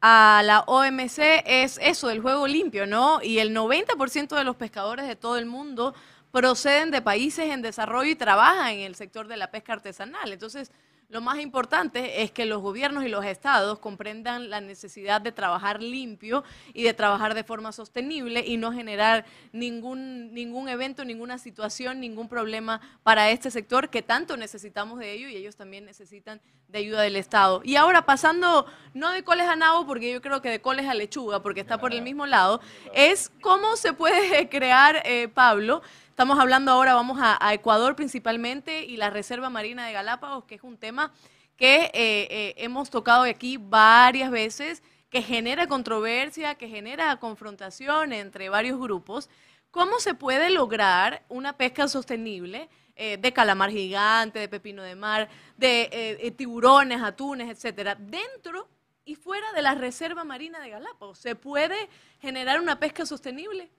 [0.00, 3.20] a la OMC, es eso, del juego limpio, ¿no?
[3.20, 5.96] Y el 90% de los pescadores de todo el mundo
[6.30, 10.32] proceden de países en desarrollo y trabajan en el sector de la pesca artesanal.
[10.32, 10.70] Entonces,
[11.08, 15.82] lo más importante es que los gobiernos y los estados comprendan la necesidad de trabajar
[15.82, 16.44] limpio
[16.74, 22.28] y de trabajar de forma sostenible y no generar ningún, ningún evento, ninguna situación, ningún
[22.28, 27.00] problema para este sector que tanto necesitamos de ello y ellos también necesitan de ayuda
[27.00, 27.62] del Estado.
[27.64, 30.92] Y ahora pasando, no de coles a nabo, porque yo creo que de coles a
[30.92, 32.60] lechuga, porque está por el mismo lado,
[32.92, 35.80] es cómo se puede crear, eh, Pablo,
[36.18, 40.64] Estamos hablando ahora, vamos a, Ecuador principalmente y la Reserva Marina de Galápagos, que es
[40.64, 41.12] un tema
[41.56, 48.48] que eh, eh, hemos tocado aquí varias veces, que genera controversia, que genera confrontación entre
[48.48, 49.30] varios grupos.
[49.70, 55.28] ¿Cómo se puede lograr una pesca sostenible eh, de calamar gigante, de pepino de mar,
[55.56, 58.68] de tiburones, atunes, etcétera, dentro
[59.04, 61.20] y fuera de la Reserva Marina de Galápagos?
[61.20, 61.88] ¿Se puede
[62.20, 63.70] generar una pesca sostenible?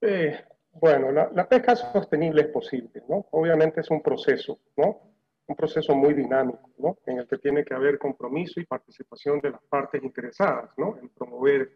[0.00, 0.38] Eh,
[0.72, 3.26] bueno, la, pesca sostenible es posible, ¿no?
[3.32, 5.00] Obviamente es un proceso, ¿no?
[5.46, 6.98] Un proceso muy dinámico, ¿no?
[7.06, 10.96] En el que tiene que haber compromiso y participación de las partes interesadas, ¿no?
[10.98, 11.72] En promover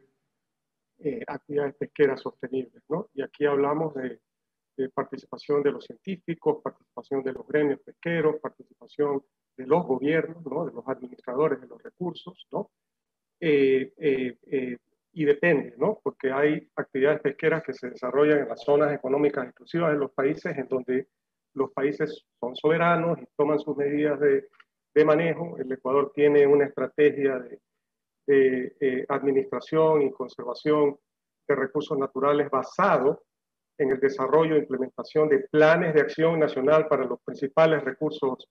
[0.99, 3.09] eh, actividades pesqueras sostenibles, ¿no?
[3.15, 4.21] Y aquí hablamos de,
[4.95, 9.23] participación de los científicos, participación de los gremios pesqueros, participación
[9.57, 10.65] de los gobiernos, ¿no?
[10.65, 12.71] De los administradores de los recursos, ¿no?
[13.41, 13.93] Eh,
[15.13, 16.01] y depende, ¿no?
[16.03, 20.57] Porque hay actividades pesqueras que se desarrollan en las zonas económicas exclusivas de los países,
[20.57, 21.09] en donde
[21.55, 24.49] los países son soberanos y toman sus medidas de,
[24.95, 25.57] de manejo.
[25.59, 27.61] El Ecuador tiene una estrategia de,
[28.27, 30.97] eh, administración y conservación
[31.49, 33.25] de recursos naturales basado
[33.77, 38.49] en el desarrollo e implementación de planes de acción nacional para los principales recursos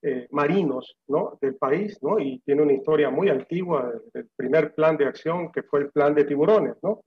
[0.00, 1.38] eh, marinos ¿no?
[1.40, 2.20] del país, ¿no?
[2.20, 6.14] y tiene una historia muy antigua del primer plan de acción que fue el plan
[6.14, 7.02] de tiburones, ¿no?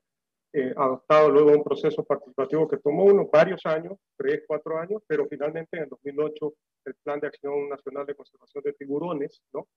[0.54, 5.26] Eh, adoptado luego un proceso participativo que tomó unos varios años, tres, cuatro años, pero
[5.30, 9.70] finalmente en el 2008 el Plan de Acción Nacional de Conservación de Tiburones ¿no?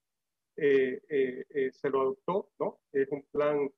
[0.57, 2.81] Eh, se lo adoptó, ¿no?
[2.91, 3.71] es un plan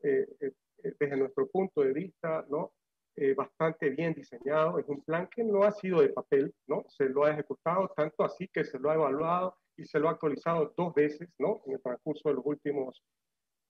[0.00, 2.72] desde nuestro punto de vista ¿no?
[3.18, 4.78] Eh, bastante bien diseñado.
[4.78, 6.84] Es un plan que no ha sido de papel, ¿no?
[6.88, 10.12] Se lo ha ejecutado tanto así que se lo ha evaluado y se lo ha
[10.12, 11.62] actualizado dos veces, ¿no?
[11.64, 13.02] En el transcurso de los últimos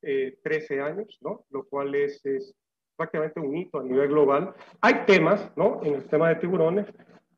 [0.00, 1.44] 13 eh, años, ¿no?
[1.50, 2.56] Lo cual es, es,
[2.96, 4.52] prácticamente un hito a nivel global.
[4.80, 5.80] Hay temas, ¿no?
[5.84, 6.86] En el tema de tiburones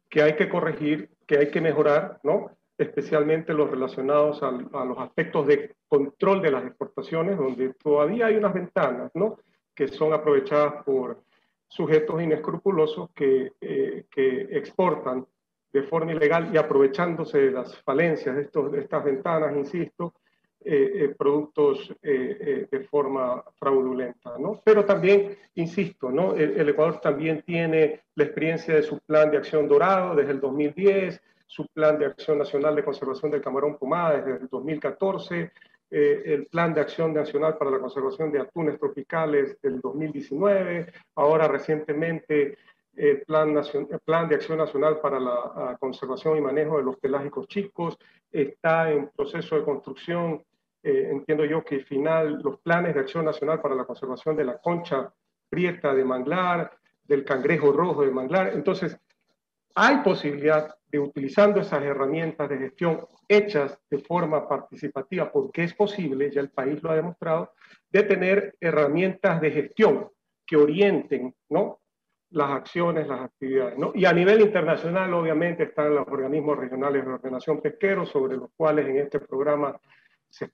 [0.09, 2.57] que hay que corregir, que hay que mejorar, ¿no?
[2.79, 8.37] Especialmente los relacionados a, a los aspectos de control de las exportaciones, donde todavía hay
[8.37, 9.37] unas ventanas, ¿no?
[9.75, 11.27] Que son aprovechadas por
[11.68, 15.26] sujetos inescrupulosos que, eh, que exportan
[15.72, 20.14] de forma ilegal y aprovechándose de las falencias de, estos, de estas ventanas, insisto,
[20.64, 24.37] eh, eh, productos de forma fraudulenta.
[24.38, 24.61] ¿no?
[24.64, 26.35] Pero también, insisto, ¿no?
[26.35, 31.20] El, Ecuador también tiene la experiencia de su plan de acción dorado desde el 2010,
[31.46, 35.52] su plan de acción nacional de conservación del camarón pomada desde el 2014,
[35.90, 41.48] eh, el Plan de Acción Nacional para la Conservación de Atunes Tropicales del 2019, ahora
[41.48, 42.59] recientemente
[42.94, 43.55] el Plan,
[44.05, 47.96] Plan de Acción Nacional para la Conservación y Manejo de los Pelágicos Chicos,
[48.31, 50.44] está en proceso de construcción,
[50.83, 54.59] eh, entiendo yo que final, los planes de acción nacional para la conservación de la
[54.59, 55.12] concha
[55.48, 56.70] prieta de manglar,
[57.05, 58.48] del cangrejo rojo de manglar.
[58.53, 58.98] Entonces,
[59.74, 66.31] hay posibilidad de utilizando esas herramientas de gestión hechas de forma participativa, porque es posible,
[66.31, 67.53] ya el país lo ha demostrado,
[67.90, 70.09] de tener herramientas de gestión
[70.46, 71.81] que orienten ¿no?
[72.31, 73.79] las acciones, las actividades.
[73.79, 73.92] ¿no?
[73.94, 78.87] Y a nivel internacional, obviamente, están los organismos regionales de ordenación pesquero, sobre los cuales
[78.87, 79.79] en este programa
[80.29, 80.51] se,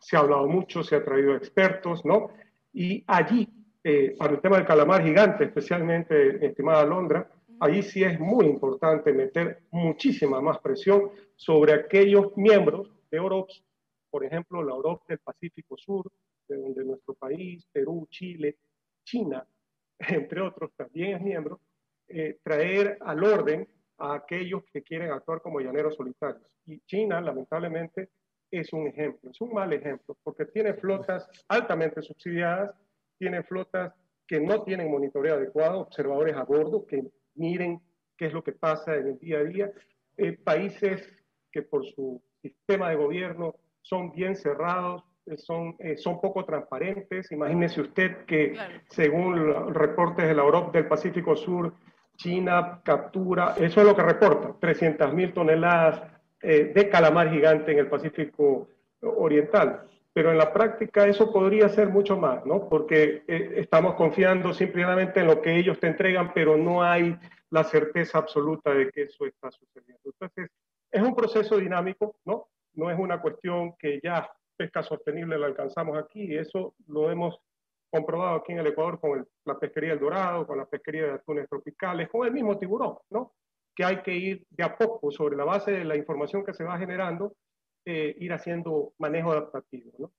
[0.00, 2.30] se ha hablado mucho, se ha traído expertos, ¿no?
[2.72, 3.48] Y allí,
[3.82, 7.28] eh, para el tema del calamar gigante, especialmente, estimada Londra,
[7.60, 13.64] Ahí sí es muy importante meter muchísima más presión sobre aquellos miembros de OROPS,
[14.10, 16.10] por ejemplo, la OROP del Pacífico Sur,
[16.48, 18.58] de donde nuestro país, Perú, Chile,
[19.04, 19.46] China,
[19.98, 21.60] entre otros, también es miembro,
[22.08, 23.66] eh, traer al orden
[23.98, 26.46] a aquellos que quieren actuar como llaneros solitarios.
[26.66, 28.10] Y China, lamentablemente,
[28.50, 32.74] es un ejemplo, es un mal ejemplo, porque tiene flotas altamente subsidiadas,
[33.18, 33.94] tiene flotas
[34.26, 37.80] que no tienen monitoreo adecuado, observadores a bordo, que miren
[38.16, 39.70] qué es lo que pasa en el día a día.
[40.16, 46.20] Eh, países que por su sistema de gobierno son bien cerrados, eh, son, eh, son
[46.20, 47.30] poco transparentes.
[47.32, 48.56] Imagínese usted que
[48.88, 51.74] según los reportes de la Europa del Pacífico Sur,
[52.16, 56.02] China captura, eso es lo que reporta, 300 mil toneladas
[56.40, 58.68] de calamar gigante en el Pacífico
[59.00, 59.82] Oriental
[60.16, 62.70] pero en la práctica eso podría ser mucho más, ¿no?
[62.70, 67.18] Porque eh, estamos confiando simplemente en lo que ellos te entregan, pero no hay
[67.50, 70.00] la certeza absoluta de que eso está sucediendo.
[70.06, 70.48] Entonces,
[70.90, 72.48] es un proceso dinámico, ¿no?
[72.72, 74.26] No es una cuestión que ya
[74.56, 77.38] pesca sostenible la alcanzamos aquí, y eso lo hemos
[77.90, 81.46] comprobado aquí en el Ecuador con la pesquería del dorado, con la pesquería de atunes
[81.46, 83.34] tropicales, con el mismo tiburón, ¿no?
[83.74, 86.64] Que hay que ir de a poco sobre la base de la información que se
[86.64, 87.34] va generando
[87.86, 89.92] eh, ir haciendo manejo adaptativo.
[89.98, 90.12] ¿no?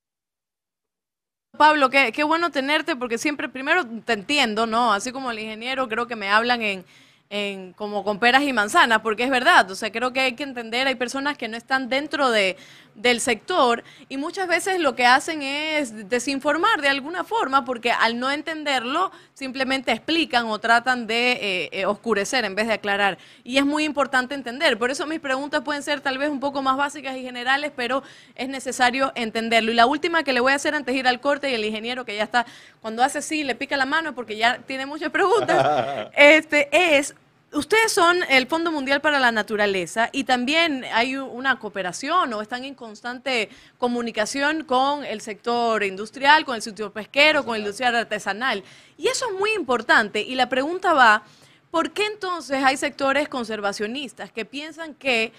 [1.57, 4.93] Pablo, qué, qué bueno tenerte porque siempre, primero te entiendo, ¿no?
[4.93, 6.85] Así como el ingeniero, creo que me hablan en,
[7.29, 10.43] en, como con peras y manzanas, porque es verdad, o sea, creo que hay que
[10.43, 12.55] entender, hay personas que no están dentro de,
[12.97, 18.19] del sector y muchas veces lo que hacen es desinformar de alguna forma, porque al
[18.19, 23.19] no entenderlo simplemente explican o tratan de eh, eh, oscurecer en vez de aclarar.
[23.43, 26.61] Y es muy importante entender, por eso mis preguntas pueden ser tal vez un poco
[26.61, 28.03] más básicas y generales, pero
[28.35, 29.71] es necesario entenderlo.
[29.71, 31.63] Y la última que le voy a hacer antes de ir al corte y el
[31.63, 32.47] ingeniero que ya está,
[32.81, 37.13] cuando hace así, le pica la mano porque ya tiene muchas preguntas, este es
[37.53, 42.65] Ustedes son el Fondo Mundial para la Naturaleza y también hay una cooperación o están
[42.65, 48.65] en constante comunicación con el sector industrial, con el sector pesquero, con el industrial artesanal.
[48.97, 50.21] Y eso es muy importante.
[50.21, 51.23] Y la pregunta va,
[51.71, 55.31] ¿por qué entonces hay sectores conservacionistas que piensan que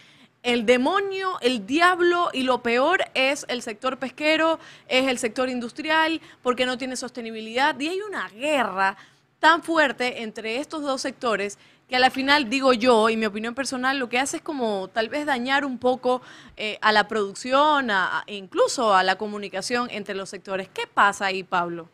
[0.42, 6.23] el demonio, el diablo y lo peor es el sector pesquero, es el sector industrial,
[6.42, 7.79] porque no tiene sostenibilidad?
[7.79, 8.97] Y hay una guerra
[9.40, 13.55] tan fuerte entre estos dos sectores que a la final, digo yo, y mi opinión
[13.55, 16.20] personal, lo que hace es como tal vez dañar un poco
[16.57, 20.68] eh, a la producción, a, incluso a la comunicación entre los sectores.
[20.68, 21.88] ¿Qué pasa ahí, Pablo?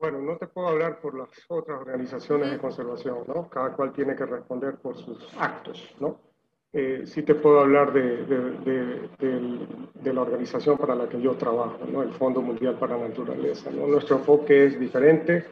[0.00, 3.48] Bueno, no te puedo hablar por las otras organizaciones de conservación, ¿no?
[3.48, 6.18] Cada cual tiene que responder por sus actos, ¿no?
[6.72, 12.02] Eh, sí te puedo hablar de, de, la organización para la que yo trabajo, ¿no?
[12.02, 13.70] el Fondo Mundial para la Naturaleza.
[13.72, 13.88] ¿no?
[13.88, 15.44] Nuestro enfoque es diferente,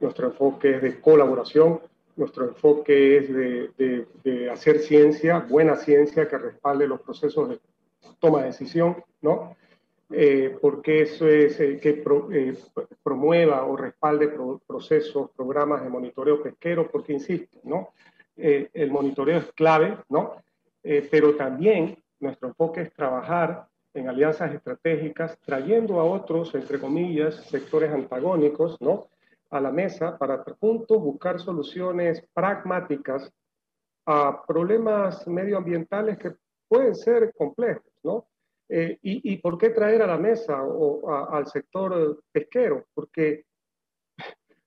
[0.00, 1.80] nuestro enfoque es de colaboración,
[2.16, 7.60] nuestro enfoque es de, hacer ciencia, buena ciencia que respalde los procesos de
[8.18, 9.56] toma de decisión, ¿no?
[10.10, 12.02] Eh, porque eso es eh, que
[12.32, 12.56] eh,
[13.02, 14.30] promueva o respalde
[14.66, 17.90] procesos, programas de monitoreo pesquero, porque insisto, ¿no?
[18.36, 20.34] el monitoreo es clave, ¿no?
[20.82, 27.90] pero también nuestro enfoque es trabajar en alianzas estratégicas, trayendo a otros, entre comillas, sectores
[27.90, 29.08] antagónicos, ¿no?
[29.50, 33.32] A la mesa para juntos buscar soluciones pragmáticas
[34.06, 36.32] a problemas medioambientales que
[36.68, 38.28] pueden ser complejos, ¿no?
[38.68, 42.84] Eh, y, por qué traer a la mesa o al sector pesquero?
[42.94, 43.44] Porque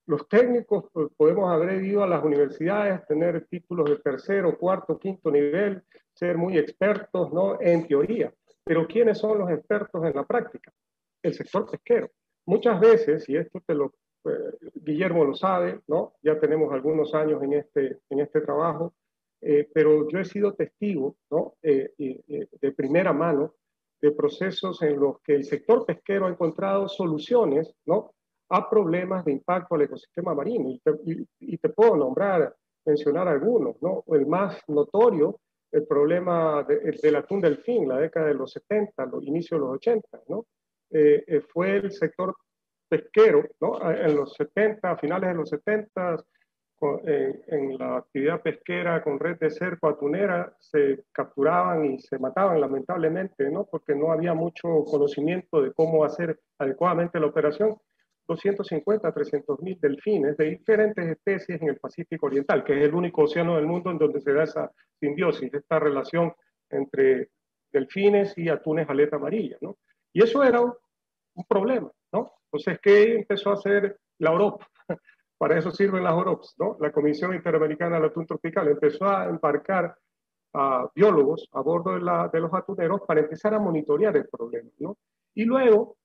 [0.05, 5.29] los técnicos pues, podemos haber ido a las universidades, tener títulos de tercero, cuarto, quinto
[5.29, 7.59] nivel, ser muy expertos, ¿no?
[7.61, 8.33] En teoría.
[8.63, 10.71] Pero ¿quiénes son los expertos en la práctica?
[11.21, 12.09] El sector pesquero.
[12.45, 13.93] Muchas veces, y esto te lo
[14.75, 16.13] Guillermo lo sabe, ¿no?
[16.21, 18.93] Ya tenemos algunos años en este, en este trabajo,
[19.41, 21.55] eh, pero yo he sido testigo, ¿no?
[21.61, 21.93] Eh,
[22.61, 23.55] de primera mano
[24.01, 28.13] de procesos en los que el sector pesquero ha encontrado soluciones, ¿no?
[28.49, 30.69] A problemas de impacto al ecosistema marino.
[31.39, 32.55] Y te, puedo nombrar,
[32.85, 34.03] mencionar algunos, ¿no?
[34.07, 35.39] El más notorio,
[35.71, 40.21] el problema del atún delfín, la década de los 70, los inicios de los 80,
[40.27, 40.45] ¿no?
[41.53, 42.33] fue el sector
[42.89, 43.79] pesquero, ¿no?
[43.91, 46.17] En los 70, a finales de los 70,
[47.47, 53.49] en, la actividad pesquera con red de cerco atunera, se capturaban y se mataban lamentablemente,
[53.49, 53.65] ¿no?
[53.65, 57.77] Porque no había mucho conocimiento de cómo hacer adecuadamente la operación.
[58.27, 63.23] 250 300 mil delfines de diferentes especies en el Pacífico Oriental, que es el único
[63.23, 66.31] océano del mundo en donde se da esa simbiosis, esta relación
[66.69, 67.29] entre
[67.71, 69.77] delfines y atunes aleta amarilla, ¿no?
[70.13, 72.38] Y eso era un problema, ¿no?
[72.51, 74.67] Entonces, ¿qué empezó a hacer la Europa?
[75.37, 76.77] Para eso sirven las OROPS, ¿no?
[76.79, 79.95] La Comisión Interamericana del Atún Tropical empezó a embarcar
[80.53, 84.69] a biólogos a bordo de, la, de los atuneros para empezar a monitorear el problema,
[84.79, 84.97] ¿no?
[85.35, 85.97] Y luego,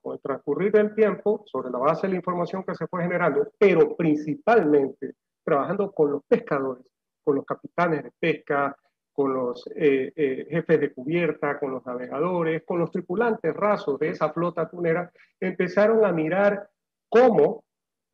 [0.00, 3.52] con el transcurrir del tiempo, sobre la base de la información que se fue generando,
[3.58, 6.86] pero principalmente trabajando con los pescadores,
[7.22, 8.74] con los capitanes de pesca,
[9.20, 14.08] con los eh, eh, jefes de cubierta, con los navegadores, con los tripulantes rasos de
[14.08, 16.70] esa flota tunera, empezaron a mirar
[17.06, 17.64] cómo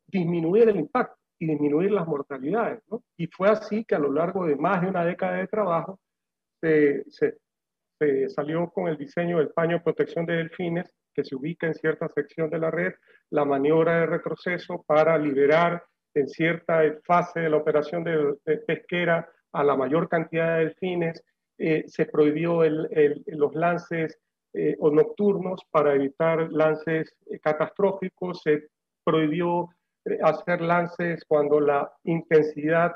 [0.05, 2.81] disminuir el impacto y disminuir las mortalidades.
[2.91, 3.05] ¿no?
[3.15, 5.97] Y fue así que a lo largo de más de una década de trabajo
[6.59, 7.05] se,
[8.27, 12.09] salió con el diseño del paño de protección de delfines, que se ubica en cierta
[12.09, 12.95] sección de la red,
[13.29, 19.63] la maniobra de retroceso para liberar en cierta fase de la operación de pesquera a
[19.63, 21.23] la mayor cantidad de delfines,
[21.57, 24.19] eh, se prohibió los lances
[24.53, 28.67] eh, o nocturnos para evitar lances eh, catastróficos, se
[29.03, 29.69] prohibió
[30.21, 32.95] hacer lances cuando la intensidad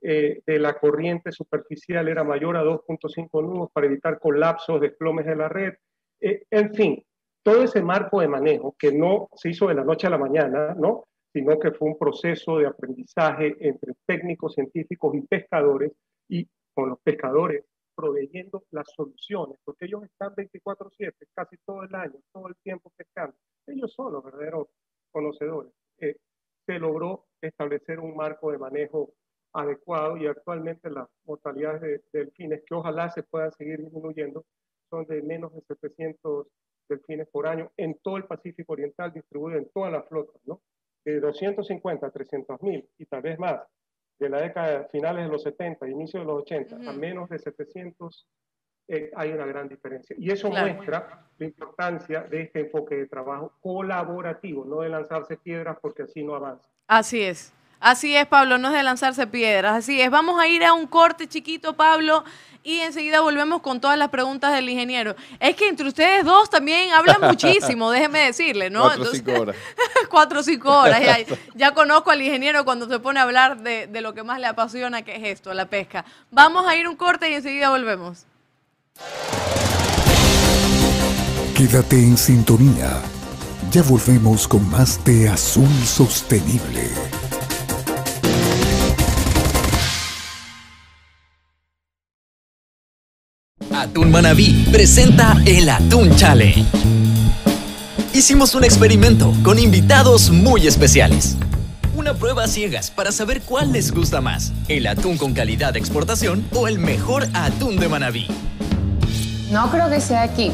[0.00, 5.48] de la corriente superficial era mayor a 2.5 nudos para evitar colapsos, desplomes de la
[5.48, 5.74] red.
[6.20, 7.04] en fin,
[7.42, 10.74] todo ese marco de manejo que no se hizo de la noche a la mañana,
[10.78, 11.04] ¿no?
[11.36, 15.92] Sino que fue un proceso de aprendizaje entre técnicos, científicos y pescadores,
[16.30, 17.62] y con los pescadores
[17.94, 23.36] proveyendo las soluciones, porque ellos están 24/7, casi todo el año, todo el tiempo pescando.
[23.66, 24.68] Ellos son los verdaderos
[25.12, 25.74] conocedores.
[25.98, 26.16] Eh,
[26.64, 29.12] se logró establecer un marco de manejo
[29.52, 34.46] adecuado y actualmente las mortalidades de, delfines, que ojalá se puedan seguir disminuyendo,
[34.88, 36.46] son de menos de 700
[36.88, 40.62] delfines por año en todo el Pacífico Oriental, distribuido en todas las flotas, ¿no?
[41.06, 43.62] De 250 a 300 mil y tal vez más,
[44.18, 48.26] de la década finales de los 70, inicio de los 80, a menos de 700,
[48.88, 50.16] eh, hay una gran diferencia.
[50.18, 55.78] Y eso muestra la importancia de este enfoque de trabajo colaborativo, no de lanzarse piedras
[55.80, 56.68] porque así no avanza.
[56.88, 57.52] Así es.
[57.80, 60.10] Así es, Pablo, no es de lanzarse piedras, así es.
[60.10, 62.24] Vamos a ir a un corte chiquito, Pablo,
[62.62, 65.14] y enseguida volvemos con todas las preguntas del ingeniero.
[65.38, 68.82] Es que entre ustedes dos también hablan muchísimo, déjeme decirle, ¿no?
[68.82, 69.56] Cuatro o cinco horas.
[70.10, 71.00] cuatro o cinco horas.
[71.54, 74.46] Ya, conozco al ingeniero cuando se pone a hablar de, de lo que más le
[74.46, 76.04] apasiona, que es esto, la pesca.
[76.30, 78.26] Vamos a ir a un corte y enseguida volvemos.
[81.54, 83.00] Quédate en sintonía.
[83.70, 86.90] Ya volvemos con más de Azul Sostenible.
[93.76, 96.64] Atún Manabí presenta el Atún Challenge.
[98.14, 101.36] Hicimos un experimento con invitados muy especiales.
[101.94, 105.78] Una prueba a ciegas para saber cuál les gusta más, el atún con calidad de
[105.78, 108.28] exportación o el mejor atún de Manabí.
[109.50, 110.52] No creo que sea aquí.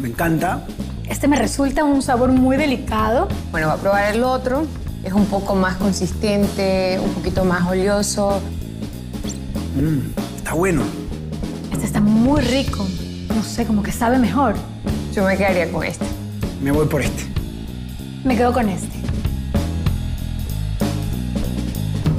[0.00, 0.64] me encanta.
[1.08, 3.28] Este me resulta un sabor muy delicado.
[3.52, 4.66] Bueno, va a probar el otro.
[5.04, 8.40] Es un poco más consistente, un poquito más oleoso.
[9.76, 10.99] Mm, está bueno.
[12.30, 12.86] Muy rico.
[13.34, 14.54] No sé, como que sabe mejor.
[15.12, 16.06] Yo me quedaría con este.
[16.62, 17.24] Me voy por este.
[18.22, 19.00] Me quedo con este.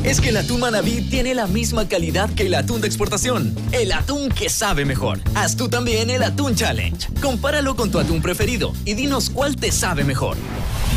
[0.04, 3.56] Es que el atún Manabí tiene la misma calidad que el atún de exportación.
[3.72, 5.22] El atún que sabe mejor.
[5.34, 7.08] Haz tú también el Atún Challenge.
[7.22, 10.36] Compáralo con tu atún preferido y dinos cuál te sabe mejor.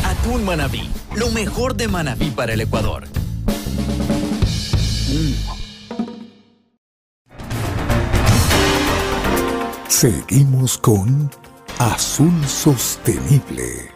[0.03, 0.89] Atún Manabí.
[1.15, 3.07] Lo mejor de Manabí para el Ecuador.
[9.95, 11.31] Seguimos con
[11.79, 13.93] Azul Sostenible.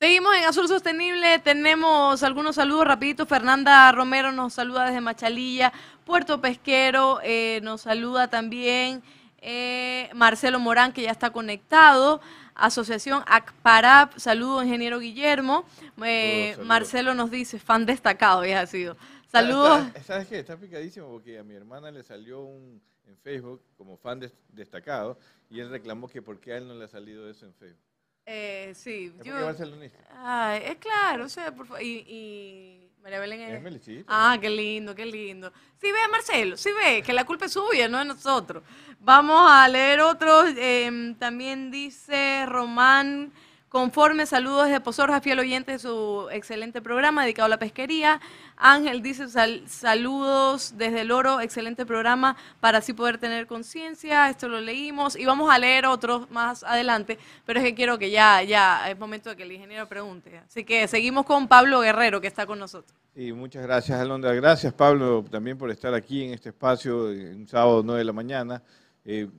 [0.00, 3.26] Seguimos en Azul Sostenible, tenemos algunos saludos rapiditos.
[3.26, 5.72] Fernanda Romero nos saluda desde Machalilla,
[6.04, 9.02] Puerto Pesquero eh, nos saluda también
[9.38, 12.20] eh, Marcelo Morán, que ya está conectado.
[12.54, 15.64] Asociación ACPARAP, saludo ingeniero Guillermo.
[16.04, 18.96] Eh, Marcelo nos dice, fan destacado, ya ha sido.
[19.26, 19.88] Saludos.
[20.06, 20.38] ¿Sabes qué?
[20.38, 22.80] Está picadísimo porque a mi hermana le salió un
[23.12, 25.18] en Facebook como fan destacado
[25.50, 27.84] y él reclamó que por qué a él no le ha salido eso en Facebook.
[28.24, 29.34] Eh, sí, ¿Es yo.
[29.34, 29.98] barcelonista?
[30.16, 31.82] Ay, es claro, o sea, por favor.
[31.82, 33.88] Y, y, María Belén es.
[33.88, 35.52] es ah, qué lindo, qué lindo.
[35.80, 38.62] Sí, ve, Marcelo, sí ve, que la culpa es suya, no de nosotros.
[39.00, 40.52] Vamos a leer otros.
[40.56, 43.32] Eh, también dice Román.
[43.72, 48.20] Conforme, saludos de Pozorja, fiel oyente de su excelente programa dedicado a la pesquería.
[48.54, 49.28] Ángel dice
[49.66, 54.28] saludos desde el oro, excelente programa para así poder tener conciencia.
[54.28, 58.10] Esto lo leímos y vamos a leer otros más adelante, pero es que quiero que
[58.10, 60.42] ya, ya es momento de que el ingeniero pregunte.
[60.46, 62.94] Así que seguimos con Pablo Guerrero, que está con nosotros.
[63.16, 64.34] Y muchas gracias, Alondra.
[64.34, 68.62] Gracias, Pablo, también por estar aquí en este espacio, un sábado 9 de la mañana.
[69.02, 69.30] Eh,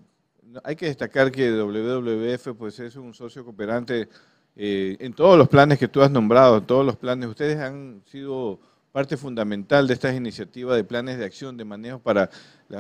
[0.64, 4.10] hay que destacar que WWF pues, es un socio cooperante
[4.56, 7.30] eh, en todos los planes que tú has nombrado, todos los planes.
[7.30, 8.60] Ustedes han sido
[8.92, 12.30] parte fundamental de estas iniciativas de planes de acción de manejo para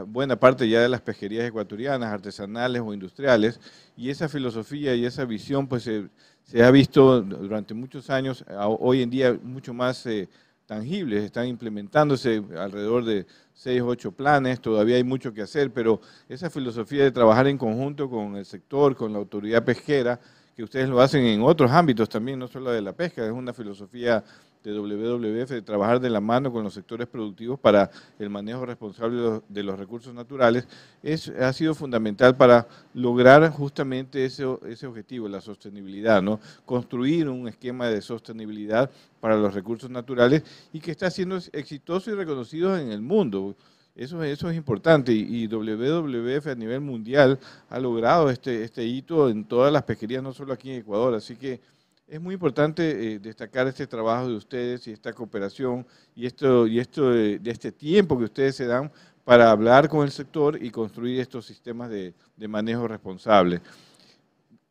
[0.05, 3.59] buena parte ya de las pesquerías ecuatorianas, artesanales o industriales.
[3.97, 8.45] Y esa filosofía y esa visión pues se, ha visto durante muchos años,
[8.79, 10.29] hoy en día mucho más eh,
[10.67, 16.49] tangibles, están implementándose alrededor de seis, ocho planes, todavía hay mucho que hacer, pero esa
[16.49, 20.19] filosofía de trabajar en conjunto con el sector, con la autoridad pesquera,
[20.55, 23.53] que ustedes lo hacen en otros ámbitos también, no solo de la pesca, es una
[23.53, 24.23] filosofía
[24.63, 29.41] de WWF de trabajar de la mano con los sectores productivos para el manejo responsable
[29.49, 30.67] de los, recursos naturales,
[31.01, 36.39] es, ha sido fundamental para lograr justamente ese, ese objetivo, la sostenibilidad, ¿no?
[36.65, 38.89] construir un esquema de sostenibilidad
[39.19, 43.55] para los recursos naturales y que está siendo exitoso y reconocido en el mundo.
[43.95, 47.39] Eso, eso es importante y, WWF a nivel mundial
[47.69, 51.13] ha logrado este, este hito en todas las pesquerías, no solo aquí en Ecuador.
[51.13, 51.61] Así que
[52.07, 55.85] es muy importante eh, destacar este trabajo de ustedes y esta cooperación
[56.15, 58.91] y esto, y esto de, este tiempo que ustedes se dan
[59.23, 62.13] para hablar con el sector y construir estos sistemas de,
[62.47, 63.61] manejo responsable.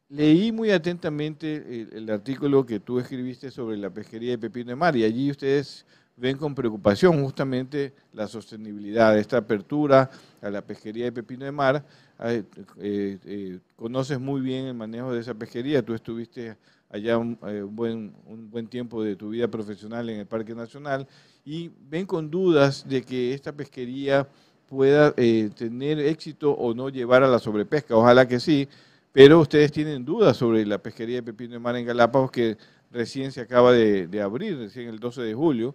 [0.09, 4.95] Leí muy atentamente el, artículo que tú escribiste sobre la pesquería de pepino de mar
[4.95, 5.87] y allí ustedes
[6.17, 10.11] ven con preocupación justamente la sostenibilidad de esta apertura
[10.41, 11.85] a la pesquería de pepino de mar.
[12.25, 12.45] Eh,
[12.79, 16.57] eh, conoces muy bien el manejo de esa pesquería, tú estuviste
[16.91, 17.39] allá un,
[17.71, 21.07] buen, un buen tiempo de tu vida profesional en el Parque Nacional
[21.45, 24.29] y ven con dudas de que esta pesquería
[24.69, 27.97] pueda tener éxito o no llevar a la sobrepesca.
[27.97, 28.69] Ojalá que sí,
[29.13, 32.57] pero ustedes tienen dudas sobre la pesquería de pepino de mar en Galápagos que
[32.91, 35.75] recién se acaba de, abrir, recién el 12 de julio,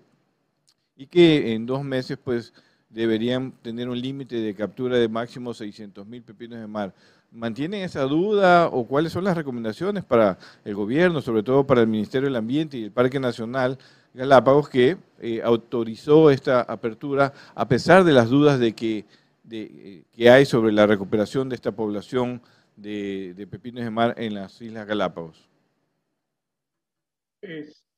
[0.98, 2.54] y que en dos meses pues
[2.90, 6.94] deberían tener un límite de captura de máximo 600 mil pepinos de mar.
[7.32, 11.88] ¿Mantienen esa duda o cuáles son las recomendaciones para el gobierno, sobre todo para el
[11.88, 13.78] Ministerio del Ambiente y el Parque Nacional
[14.14, 19.06] Galápagos, que eh, autorizó esta apertura a pesar de las dudas de que,
[19.44, 22.42] de, que hay sobre la recuperación de esta población
[22.78, 25.48] de, pepinos de mar en las Islas Galápagos?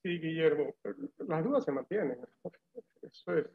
[0.02, 0.74] Sí, Guillermo,
[1.28, 2.18] las dudas se mantienen,
[3.02, 3.46] eso es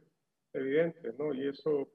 [0.53, 1.33] evidente, ¿no?
[1.33, 1.87] Y eso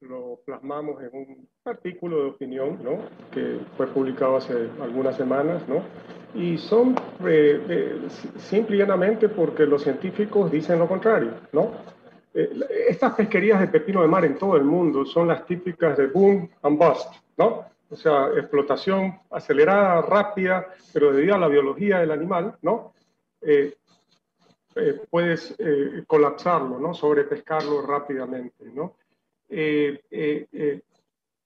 [0.00, 2.98] lo plasmamos en un artículo de opinión, ¿no?
[3.30, 5.82] Que fue publicado hace algunas semanas, ¿no?
[6.34, 11.72] Y son eh, eh, simple y llanamente porque los científicos dicen lo contrario, ¿no?
[12.34, 12.50] Eh,
[12.88, 16.48] estas pesquerías de pepino de mar en todo el mundo son las típicas de boom
[16.62, 17.72] and bust, ¿no?
[17.92, 22.94] o sea, explotación acelerada, rápida, pero debido a la biología del animal, ¿no?
[23.42, 23.74] Eh,
[24.76, 26.94] eh, puedes eh, colapsarlo, ¿no?
[26.94, 28.96] Sobrepescarlo rápidamente, ¿no?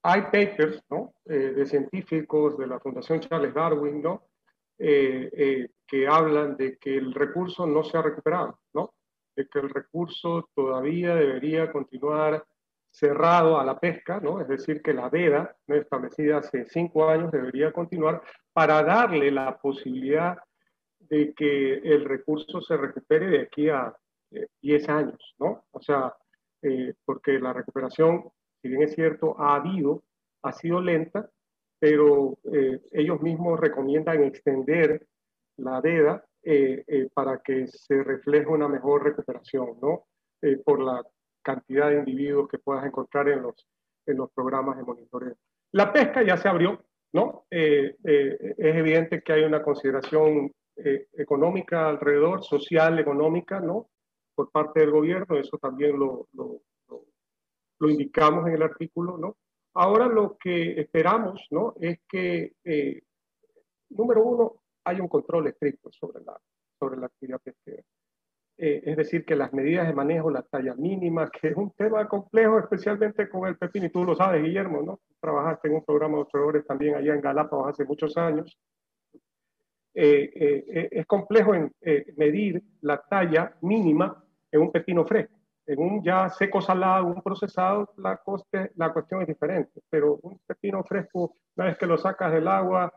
[0.03, 1.15] hay papers, ¿no?
[1.25, 4.23] de científicos de la Fundación Charles Darwin, ¿no?
[4.79, 8.95] que hablan de que el recurso no se ha recuperado, ¿no?
[9.35, 12.45] De que el recurso todavía debería continuar
[12.97, 14.41] cerrado a la pesca, ¿no?
[14.41, 15.75] es decir, que la veda ¿no?
[15.75, 18.23] establecida hace cinco años debería continuar
[18.55, 20.39] para darle la posibilidad
[21.09, 23.95] de que el recurso se recupere de aquí a
[24.31, 25.65] 10 eh, años, ¿no?
[25.71, 26.15] O sea,
[26.63, 28.31] eh, porque la recuperación,
[28.61, 30.03] si bien es cierto, ha habido,
[30.43, 31.31] ha sido lenta,
[31.79, 35.07] pero eh, ellos mismos recomiendan extender
[35.57, 36.25] la veda
[37.13, 40.07] para que se refleje una mejor recuperación, ¿no?
[40.65, 41.03] por la
[41.43, 43.67] cantidad de individuos que puedas encontrar en los,
[44.07, 45.35] en los programas de monitoreo.
[45.73, 47.47] La pesca ya se abrió, ¿no?
[47.51, 53.89] Eh, eh, es evidente que hay una consideración eh, económica alrededor, social, económica, ¿no?
[54.35, 56.61] Por parte del gobierno, eso también lo, lo,
[57.79, 59.37] lo, indicamos en el artículo, ¿no?
[59.75, 61.75] Ahora lo que esperamos, ¿no?
[61.81, 62.55] Es que,
[63.91, 66.41] número uno, hay un control estricto sobre la,
[66.79, 67.83] sobre la actividad pesquera.
[68.59, 72.09] Eh, es decir, que las medidas de manejo, la talla mínima, que es un tema
[72.09, 75.01] complejo, especialmente con el pepino, y tú lo sabes, Guillermo, ¿no?
[75.21, 78.59] Trabajaste en un programa de observadores también allá en Galápagos hace muchos años.
[79.99, 81.73] Eh, eh, es complejo en,
[82.19, 84.23] medir la talla mínima
[84.53, 85.35] en un pepino fresco.
[85.67, 90.39] En un ya seco salado, un procesado, la, coste, la cuestión es diferente, pero un
[90.47, 92.93] pepino fresco, una vez que lo sacas del agua,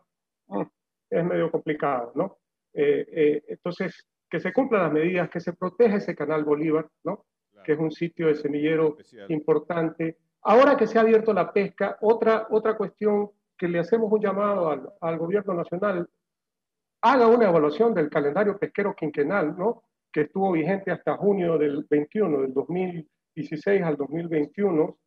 [0.48, 0.62] mm,
[1.10, 2.38] es medio complicado, ¿no?
[2.72, 7.26] entonces, que se cumplan las medidas, que se proteja ese canal Bolívar, ¿no?
[7.64, 8.98] que es un sitio de semillero
[9.30, 10.18] importante.
[10.44, 14.70] Ahora que se ha abierto la pesca, otra, otra cuestión que le hacemos un llamado
[14.70, 16.08] al, al gobierno nacional,
[17.02, 19.84] haga una evaluación del calendario pesquero quinquenal, ¿no?
[20.12, 24.98] que estuvo vigente hasta junio del 21, del 2016 al 2021,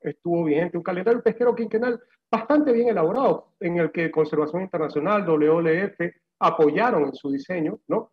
[0.00, 6.00] estuvo vigente un calendario pesquero quinquenal bastante bien elaborado, en el que Conservación Internacional, WLF,
[6.40, 8.10] apoyaron en su diseño, ¿no?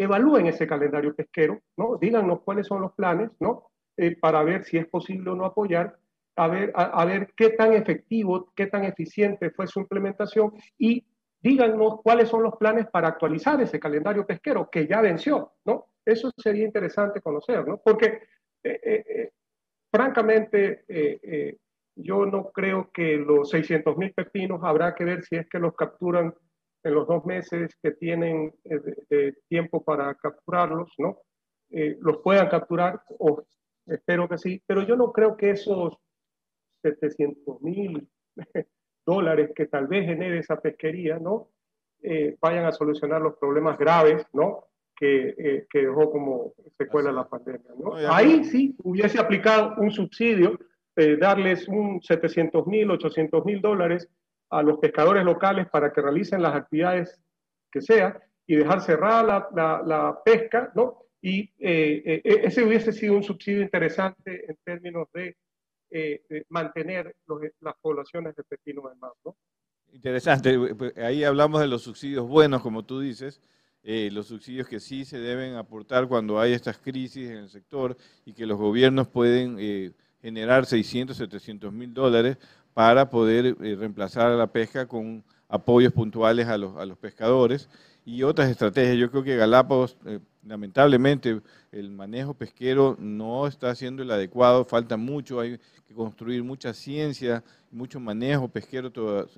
[0.00, 1.98] evalúen ese calendario pesquero, ¿no?
[2.00, 3.70] Díganos cuáles son los planes, ¿no?
[3.98, 5.94] Eh, para ver si es posible o no apoyar,
[6.36, 11.04] a ver, a, ver qué tan efectivo, qué tan eficiente fue su implementación y
[11.40, 15.86] díganos cuáles son los planes para actualizar ese calendario pesquero que ya venció, ¿no?
[16.04, 17.80] Eso sería interesante conocer, ¿no?
[17.84, 18.22] Porque,
[18.62, 19.30] eh, eh,
[19.90, 20.84] francamente,
[21.96, 25.74] yo no creo que los 600 mil pepinos habrá que ver si es que los
[25.74, 26.34] capturan
[26.82, 31.18] en los dos meses que tienen eh, tiempo para capturarlos, ¿no?
[31.70, 33.44] Eh, los puedan capturar, o
[33.86, 35.94] espero que sí, pero yo no creo que esos
[36.82, 38.08] 700 mil
[39.10, 41.48] dólares que tal vez genere esa pesquería, ¿no?
[42.02, 44.64] Eh, vayan a solucionar los problemas graves, ¿no?
[44.96, 47.94] Que, que dejó como secuela la pandemia, ¿no?
[48.10, 50.58] Ahí sí hubiese aplicado un subsidio,
[51.18, 54.06] darles un 700 mil, 800 mil dólares
[54.50, 57.18] a los pescadores locales para que realicen las actividades
[57.70, 61.04] que sea y dejar cerrada la, la, pesca, ¿no?
[61.22, 65.36] Y eh, eh, ese hubiese sido un subsidio interesante en términos de,
[65.90, 67.14] eh, mantener
[67.60, 69.12] las poblaciones de pepino del mar.
[69.92, 73.40] Interesante, pues, ahí hablamos de los subsidios buenos, como tú dices,
[73.82, 77.96] eh, los subsidios que sí se deben aportar cuando hay estas crisis en el sector
[78.26, 82.36] y que los gobiernos pueden eh, generar 600, 700 mil dólares
[82.74, 87.70] para poder eh, reemplazar a la pesca con apoyos puntuales a los, a los pescadores
[88.04, 88.96] y otras estrategias.
[88.96, 89.96] Yo creo que Galápagos,
[90.44, 91.40] lamentablemente,
[91.72, 97.44] el manejo pesquero no está siendo el adecuado, falta mucho, hay que construir mucha ciencia,
[97.70, 98.90] mucho manejo pesquero,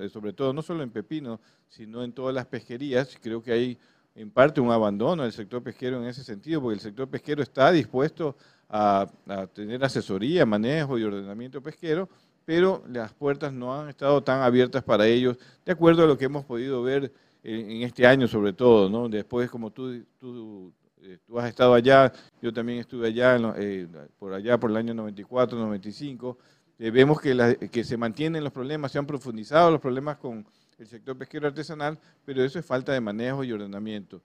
[0.08, 3.18] sobre todo no solo en Pepino, sino en todas las pesquerías.
[3.20, 3.78] Creo que hay
[4.14, 7.72] en parte un abandono del sector pesquero en ese sentido, porque el sector pesquero está
[7.72, 8.36] dispuesto
[8.68, 9.06] a,
[9.52, 12.08] tener asesoría, manejo y ordenamiento pesquero,
[12.44, 16.24] pero las puertas no han estado tan abiertas para ellos, de acuerdo a lo que
[16.24, 17.12] hemos podido ver
[17.42, 19.08] en, este año sobre todo, ¿no?
[19.08, 20.72] Después, como tú, tú,
[21.02, 23.86] eh, tú has estado allá, yo también estuve allá, eh,
[24.18, 26.38] por allá por el año 94, 95,
[26.78, 30.46] eh, vemos que, que se mantienen los problemas, se han profundizado los problemas con
[30.78, 34.20] el sector pesquero artesanal, pero eso es falta de manejo y ordenamiento.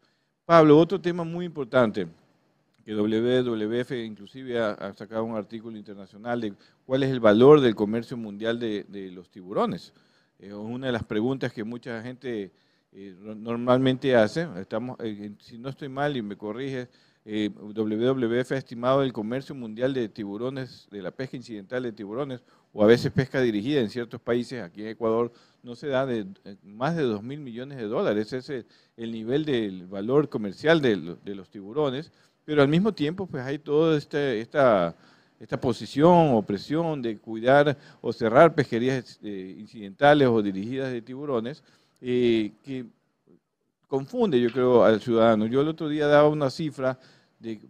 [0.45, 2.07] Pablo, otro tema muy importante,
[2.88, 6.53] que WWF inclusive ha, sacado un artículo internacional de
[6.86, 9.91] cuál es el valor del comercio mundial de, los tiburones.
[10.39, 12.49] Es una de las preguntas que mucha gente
[12.91, 14.47] normalmente hace.
[14.59, 16.88] Estamos, eh, si no estoy mal y me corriges,
[17.25, 22.41] eh, WWF ha estimado el comercio mundial de tiburones, de la pesca incidental de tiburones,
[22.73, 25.31] o a veces pesca dirigida en ciertos países, aquí en Ecuador
[25.61, 28.65] no se da de eh, más de 2 mil millones de dólares, ese es
[28.95, 30.95] el nivel del valor comercial de,
[31.35, 32.11] los tiburones,
[32.45, 34.95] pero al mismo tiempo pues hay toda este, esta,
[35.39, 41.61] esta posición o presión de cuidar o cerrar pesquerías incidentales o dirigidas de tiburones,
[42.00, 42.86] que
[43.88, 45.45] confunde yo creo al ciudadano.
[45.45, 47.00] Yo el otro día daba una cifra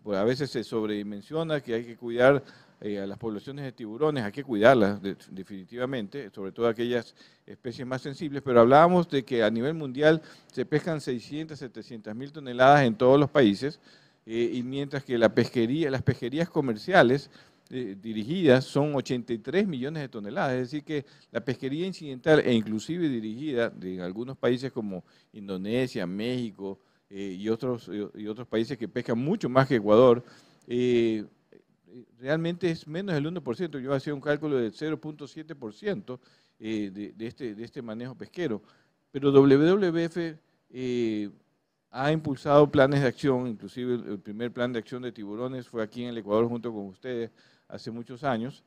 [0.04, 2.44] pues a veces se sobredimensiona que hay que cuidar
[2.80, 5.02] eh, a las poblaciones de tiburones, hay que cuidarlas
[5.32, 7.16] definitivamente, sobre todo aquellas
[7.46, 10.22] especies más sensibles, pero hablábamos de que a nivel mundial
[10.52, 13.80] se pescan 600, 700 mil toneladas en todos los países,
[14.26, 17.30] eh, y mientras que la pesquería, las pesquerías comerciales
[17.72, 23.09] eh, dirigidas son 83 millones de toneladas, es decir que la pesquería incidental e inclusive
[23.09, 25.03] dirigida de algunos países como
[25.34, 30.24] Indonesia, México, eh, y, otros, y otros países que pescan mucho más que Ecuador,
[30.68, 31.24] eh,
[32.20, 33.80] realmente es menos del 1%.
[33.80, 36.20] Yo hacía un cálculo del 0.7%
[36.59, 38.61] eh, de, de, este, de este manejo pesquero.
[39.11, 40.18] Pero WWF
[41.91, 46.03] ha impulsado planes de acción, inclusive el primer plan de acción de tiburones fue aquí
[46.03, 47.32] en el Ecuador junto con ustedes
[47.68, 48.63] hace muchos años.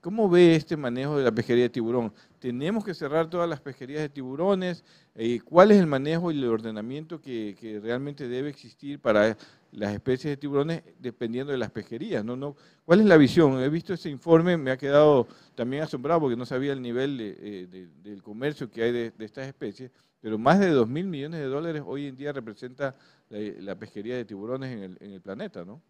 [0.00, 2.12] ¿Cómo ve este manejo de la pesquería de tiburón?
[2.38, 4.82] ¿Tenemos que cerrar todas las pesquerías de tiburones?
[5.14, 9.36] Eh, ¿Cuál es el manejo y el ordenamiento que, realmente debe existir para
[9.72, 12.24] las especies de tiburones dependiendo de las pesquerías?
[12.24, 12.34] ¿no?
[12.34, 12.56] No,
[12.86, 13.60] ¿Cuál es la visión?
[13.60, 17.88] He visto ese informe, me ha quedado también asombrado porque no sabía el nivel eh,
[18.02, 19.90] del comercio que hay de, estas especies,
[20.20, 22.94] pero más de 2 mil millones de dólares hoy en día representa
[23.28, 25.82] la, pesquería de tiburones en el, en el planeta, ¿no?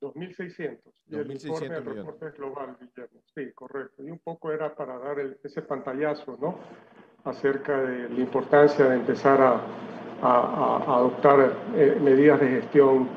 [0.00, 0.78] 2.600.
[1.10, 3.20] Y el informe del reporte global, Guillermo.
[3.34, 4.02] Sí, correcto.
[4.02, 6.58] Y un poco era para dar ese pantallazo, ¿no?
[7.24, 9.60] Acerca de la importancia de empezar a,
[10.22, 13.08] a, adoptar eh, medidas de gestión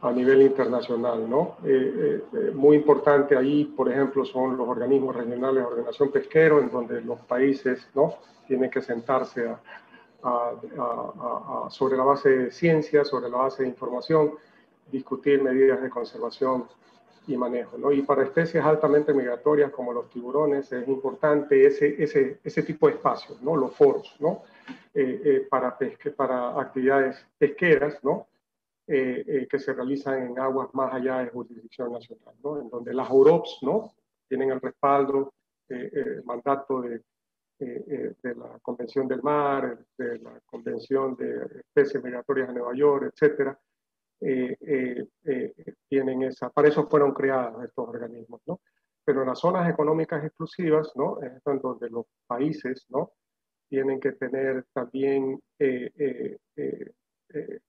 [0.00, 1.56] a nivel internacional, ¿no?
[1.64, 6.70] Eh, eh, muy importante ahí, por ejemplo, son los organismos regionales de ordenación pesquero, en
[6.70, 8.14] donde los países, ¿no?
[8.48, 9.48] Tienen que sentarse
[10.24, 10.52] a,
[11.70, 14.32] sobre la base de ciencia, sobre la base de información,
[14.92, 16.66] discutir medidas de conservación
[17.26, 17.78] y manejo.
[17.78, 17.90] ¿no?
[17.92, 22.94] Y para especies altamente migratorias como los tiburones es importante ese, ese, ese tipo de
[22.94, 23.56] espacios, ¿no?
[23.56, 24.42] los foros, ¿no?
[24.94, 28.26] Eh, eh, para, pesque, para actividades pesqueras ¿no?
[28.86, 32.60] Eh, que se realizan en aguas más allá de jurisdicción nacional, ¿no?
[32.60, 33.92] en donde las UROPS ¿no?
[34.28, 35.32] tienen el respaldo,
[35.68, 37.00] el mandato de,
[37.58, 43.52] de la Convención del Mar, de la Convención de Especies Migratorias de Nueva York, etcétera,
[43.52, 43.71] eh, eh, eh,
[45.88, 48.60] tienen esa, para eso fueron creados estos organismos, ¿no?
[49.04, 51.20] Pero en las zonas económicas exclusivas, ¿no?
[51.20, 53.12] Es donde los países, ¿no?
[53.68, 55.40] Tienen que tener también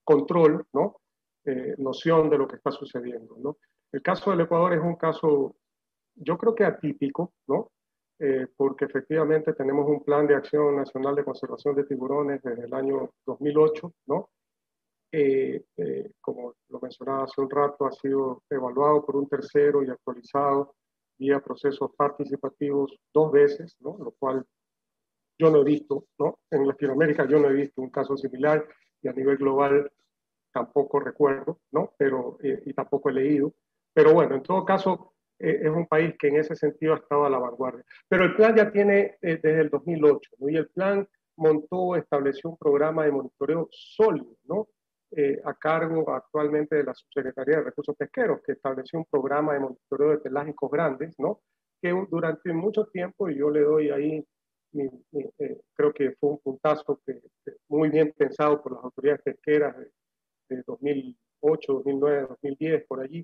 [0.04, 0.98] control, ¿no?
[1.78, 3.58] noción de lo que está sucediendo, ¿no?
[3.92, 5.56] El caso del Ecuador es un caso,
[6.16, 7.72] yo creo que atípico, ¿no?
[8.56, 13.10] porque efectivamente tenemos un plan de acción nacional de conservación de tiburones desde el año
[13.26, 14.30] 2008, ¿no?
[15.16, 19.90] Eh, eh, como lo mencionaba hace un rato, ha sido evaluado por un tercero y
[19.92, 20.74] actualizado
[21.20, 23.96] vía procesos participativos dos veces, ¿no?
[24.00, 24.44] lo cual
[25.38, 26.40] yo no he visto, ¿no?
[26.50, 28.68] en Latinoamérica yo no he visto un caso similar
[29.04, 29.92] y a nivel global
[30.52, 31.94] tampoco recuerdo, ¿no?
[31.96, 33.54] pero, eh, y tampoco he leído.
[33.94, 37.30] Pero bueno, en todo caso, es un país que en ese sentido ha estado a
[37.30, 37.86] la vanguardia.
[38.08, 40.50] Pero el plan ya tiene desde el 2008, ¿no?
[40.50, 44.68] y el plan montó, estableció un programa de monitoreo sólido, ¿no?
[45.16, 49.60] Eh, a cargo actualmente de la Subsecretaría de Recursos Pesqueros, que estableció un programa de
[49.60, 51.42] monitoreo de pelágicos grandes, ¿no?
[51.80, 54.26] Que durante mucho tiempo, y yo le doy ahí,
[54.74, 57.22] eh, creo que fue un puntazo que,
[57.70, 59.92] muy bien pensado por las autoridades pesqueras de,
[60.50, 63.24] de 2008, 2009, 2010, por allí,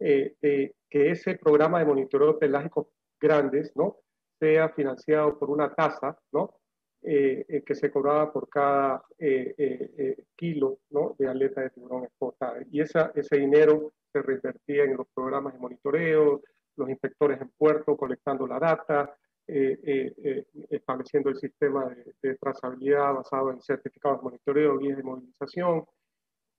[0.00, 2.88] eh, que ese programa de monitoreo de pelágicos
[3.20, 3.98] grandes, ¿no?
[4.40, 6.59] Sea financiado por una tasa, ¿no?
[7.02, 11.16] Eh, eh, que se cobraba por cada eh, kilo ¿no?
[11.18, 12.62] de aleta de tiburón exportada.
[12.70, 16.42] Y esa, ese dinero se reinvertía en los programas de monitoreo,
[16.76, 21.88] los inspectores en puerto colectando la data, estableciendo el sistema
[22.22, 25.86] de, trazabilidad basado en certificados de monitoreo, guías de movilización.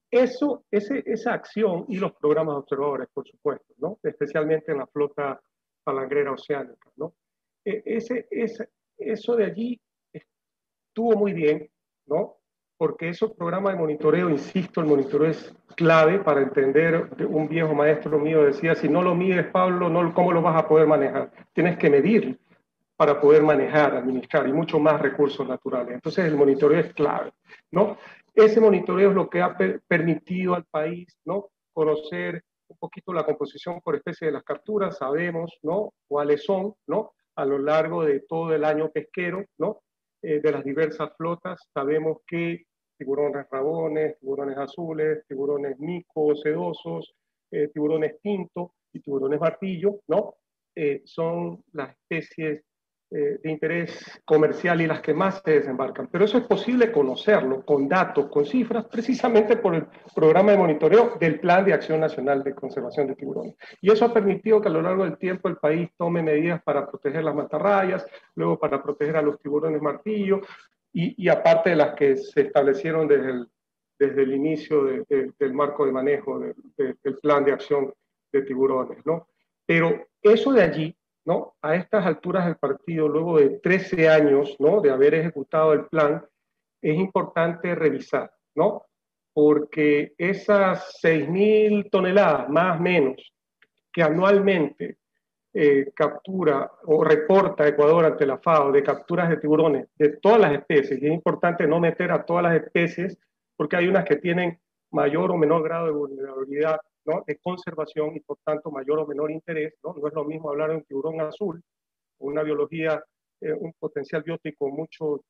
[0.09, 3.99] Eso, ese, esa acción y los programas observadores, por supuesto, ¿no?
[4.01, 5.39] especialmente en la flota
[5.83, 6.89] palangrera oceánica.
[6.97, 7.13] ¿no?
[7.63, 9.81] E, ese, ese, eso de allí
[10.91, 11.69] estuvo muy bien,
[12.05, 12.35] ¿no?
[12.77, 18.19] Porque esos programas de monitoreo, insisto, el monitoreo es clave para entender, un viejo maestro
[18.19, 21.31] mío decía, si no lo mides, Pablo, no, ¿cómo lo vas a poder manejar?
[21.53, 22.37] Tienes que medir
[22.97, 25.93] para poder manejar, administrar y mucho más recursos naturales.
[25.93, 27.31] Entonces el monitoreo es clave,
[27.71, 27.97] ¿no?
[28.33, 29.55] Ese monitoreo es lo que ha
[29.87, 31.51] permitido al país, ¿no?
[31.71, 35.93] Conocer un poquito la composición por especie de las capturas, sabemos, ¿no?
[36.07, 37.13] Cuáles son, ¿no?
[37.35, 39.81] A lo largo de todo el año pesquero, ¿no?
[40.23, 41.59] Eh, de las diversas flotas.
[41.73, 42.65] Sabemos que
[42.95, 47.15] tiburones rabones, tiburones azules, tiburones mico, sedosos,
[47.49, 50.35] eh, tiburones tinto y tiburones martillo, ¿no?
[50.75, 52.63] Eh, son las especies
[53.13, 56.07] eh, de interés comercial y las que más se desembarcan.
[56.09, 59.85] Pero eso es posible conocerlo con datos, con cifras, precisamente por el
[60.15, 63.55] programa de monitoreo del Plan de Acción Nacional de Conservación de Tiburones.
[63.81, 66.89] Y eso ha permitido que a lo largo del tiempo el país tome medidas para
[66.89, 68.05] proteger las mantarrayas,
[68.35, 70.39] luego para proteger a los tiburones martillo,
[70.93, 73.47] y, aparte de las que se establecieron desde el,
[73.99, 77.93] desde el inicio del marco de manejo del Plan de Acción
[78.31, 79.05] de Tiburones.
[79.05, 79.27] ¿no?
[79.65, 80.95] Pero eso de allí
[81.25, 81.55] ¿no?
[81.61, 84.81] A estas alturas del partido, luego de 13 años, ¿no?
[84.81, 86.23] De haber ejecutado el plan,
[86.81, 88.85] es importante revisar, ¿no?
[89.33, 93.33] Porque esas 6.000 toneladas, más o menos,
[93.93, 94.97] que anualmente
[95.53, 100.53] eh, captura o reporta Ecuador ante la FAO de capturas de tiburones de todas las
[100.53, 103.17] especies, y es importante no meter a todas las especies,
[103.55, 104.59] porque hay unas que tienen
[104.91, 107.23] mayor o menor grado de vulnerabilidad ¿no?
[107.25, 109.73] de conservación y por tanto mayor o menor interés.
[109.83, 109.93] ¿no?
[109.93, 111.61] no es lo mismo hablar de un tiburón azul,
[112.19, 113.03] una biología,
[113.39, 115.23] eh, un potencial biótico mucho,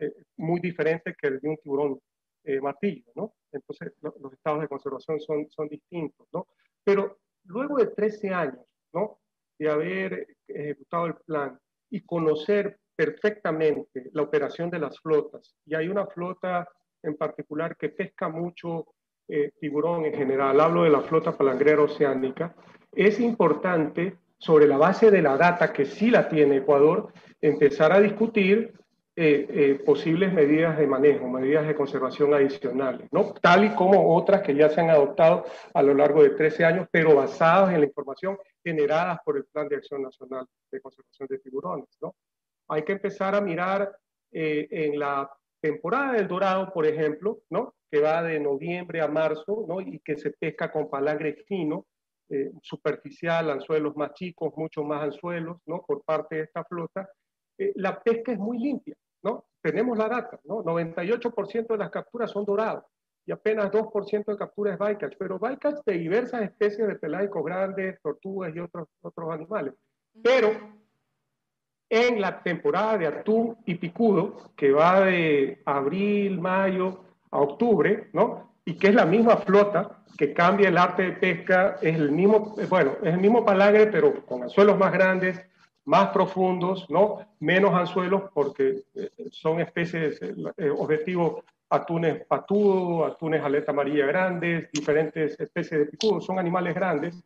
[0.00, 2.00] eh, muy diferente que el de un tiburón
[2.44, 3.10] eh, martillo.
[3.14, 3.34] ¿no?
[3.52, 6.26] Entonces los estados de conservación son, son distintos.
[6.32, 6.46] ¿no?
[6.82, 9.20] Pero luego de 13 años ¿no?
[9.58, 11.58] de haber ejecutado el plan
[11.90, 16.68] y conocer perfectamente la operación de las flotas, y hay una flota
[17.02, 18.86] en particular que pesca mucho
[19.26, 22.54] eh, tiburón en general, hablo de la flota palangrera oceánica,
[22.92, 28.00] es importante, sobre la base de la data que sí la tiene Ecuador, empezar a
[28.00, 28.74] discutir
[29.16, 33.32] eh, eh, posibles medidas de manejo, medidas de conservación adicionales, ¿no?
[33.40, 36.88] tal y como otras que ya se han adoptado a lo largo de 13 años,
[36.90, 41.38] pero basadas en la información generada por el Plan de Acción Nacional de Conservación de
[41.38, 41.88] Tiburones.
[42.02, 42.14] ¿no?
[42.68, 43.96] Hay que empezar a mirar
[44.32, 45.30] en la
[45.64, 47.74] temporada del dorado, por ejemplo, ¿no?
[47.90, 49.80] que va de noviembre a marzo ¿no?
[49.80, 51.86] y que se pesca con palangre fino,
[52.28, 55.82] eh, superficial, anzuelos más chicos, mucho más anzuelos ¿no?
[55.86, 57.08] por parte de esta flota,
[57.56, 58.94] eh, la pesca es muy limpia.
[59.22, 59.46] ¿no?
[59.62, 60.62] Tenemos la data, ¿no?
[60.62, 62.84] 98% de las capturas son dorados
[63.24, 67.98] y apenas 2% de capturas es bycatch, pero bycatch de diversas especies de pelágicos grandes,
[68.02, 69.72] tortugas y otros, otros animales.
[70.22, 70.50] Pero
[71.94, 78.50] en la temporada de atún y picudo, que va de abril, mayo a octubre, ¿no?
[78.64, 82.56] Y que es la misma flota, que cambia el arte de pesca, es el mismo,
[82.68, 85.40] bueno, es el mismo palangre, pero con anzuelos más grandes,
[85.84, 87.20] más profundos, ¿no?
[87.38, 95.38] Menos anzuelos, porque eh, son especies, eh, objetivo atunes patudo, atunes aleta amarilla grandes, diferentes
[95.38, 97.22] especies de picudo, son animales grandes.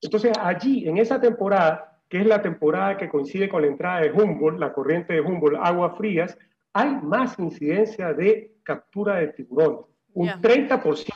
[0.00, 4.12] Entonces allí, en esa temporada, que es la temporada que coincide con la entrada de
[4.12, 6.36] Humboldt, la corriente de Humboldt, aguas frías,
[6.74, 9.86] hay más incidencia de captura de tiburones.
[10.12, 11.06] Un 30%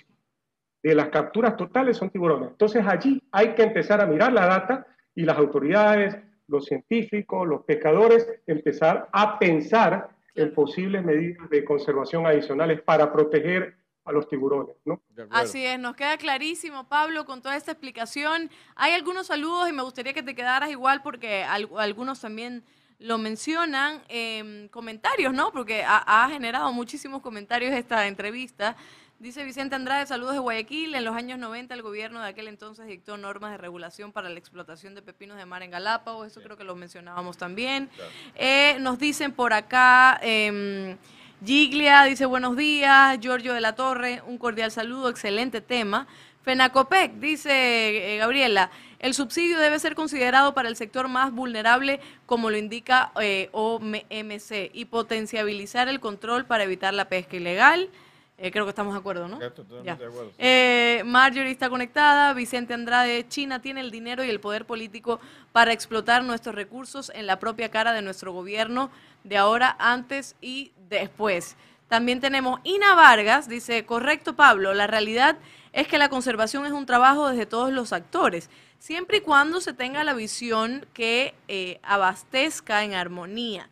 [0.82, 2.48] de las capturas totales son tiburones.
[2.48, 6.16] Entonces allí hay que empezar a mirar la data y las autoridades,
[6.48, 13.74] los científicos, los pescadores, empezar a pensar en posibles medidas de conservación adicionales para proteger
[14.06, 15.02] a los tiburones, ¿no?
[15.30, 18.50] Así es, nos queda clarísimo, Pablo, con toda esta explicación.
[18.76, 22.62] Hay algunos saludos y me gustaría que te quedaras igual porque algunos también
[22.98, 25.50] lo mencionan en comentarios, ¿no?
[25.50, 28.76] Porque ha, ha generado muchísimos comentarios esta entrevista.
[29.18, 30.94] Dice Vicente Andrade, saludos de Guayaquil.
[30.94, 34.38] En los años 90 el gobierno de aquel entonces dictó normas de regulación para la
[34.38, 36.28] explotación de pepinos de mar en Galápagos.
[36.28, 37.90] Eso creo que lo mencionábamos también.
[38.34, 40.96] Eh, nos dicen por acá, eh,
[41.44, 43.18] Giglia dice buenos días.
[43.20, 46.06] Giorgio de la Torre, un cordial saludo, excelente tema.
[46.42, 48.70] Fenacopec, dice eh, Gabriela,
[49.00, 54.70] el subsidio debe ser considerado para el sector más vulnerable, como lo indica eh, OMC,
[54.72, 57.90] y potenciabilizar el control para evitar la pesca ilegal.
[58.38, 59.40] Eh, creo que estamos de acuerdo, ¿no?
[59.40, 59.96] Ya, totalmente Ya.
[59.96, 60.36] de acuerdo, sí.
[60.38, 62.32] Eh, Marjorie está conectada.
[62.34, 65.20] Vicente Andrade, China tiene el dinero y el poder político
[65.52, 68.90] para explotar nuestros recursos en la propia cara de nuestro gobierno
[69.24, 71.56] de ahora, antes y después.
[71.88, 75.36] También tenemos Ina Vargas, dice, correcto Pablo, la realidad
[75.72, 79.72] es que la conservación es un trabajo desde todos los actores, siempre y cuando se
[79.72, 83.70] tenga la visión que eh, abastezca en armonía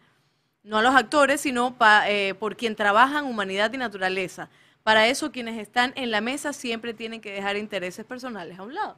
[0.63, 4.49] no a los actores, sino pa- eh, por quien trabajan humanidad y naturaleza.
[4.83, 8.75] Para eso quienes están en la mesa siempre tienen que dejar intereses personales a un
[8.75, 8.97] lado.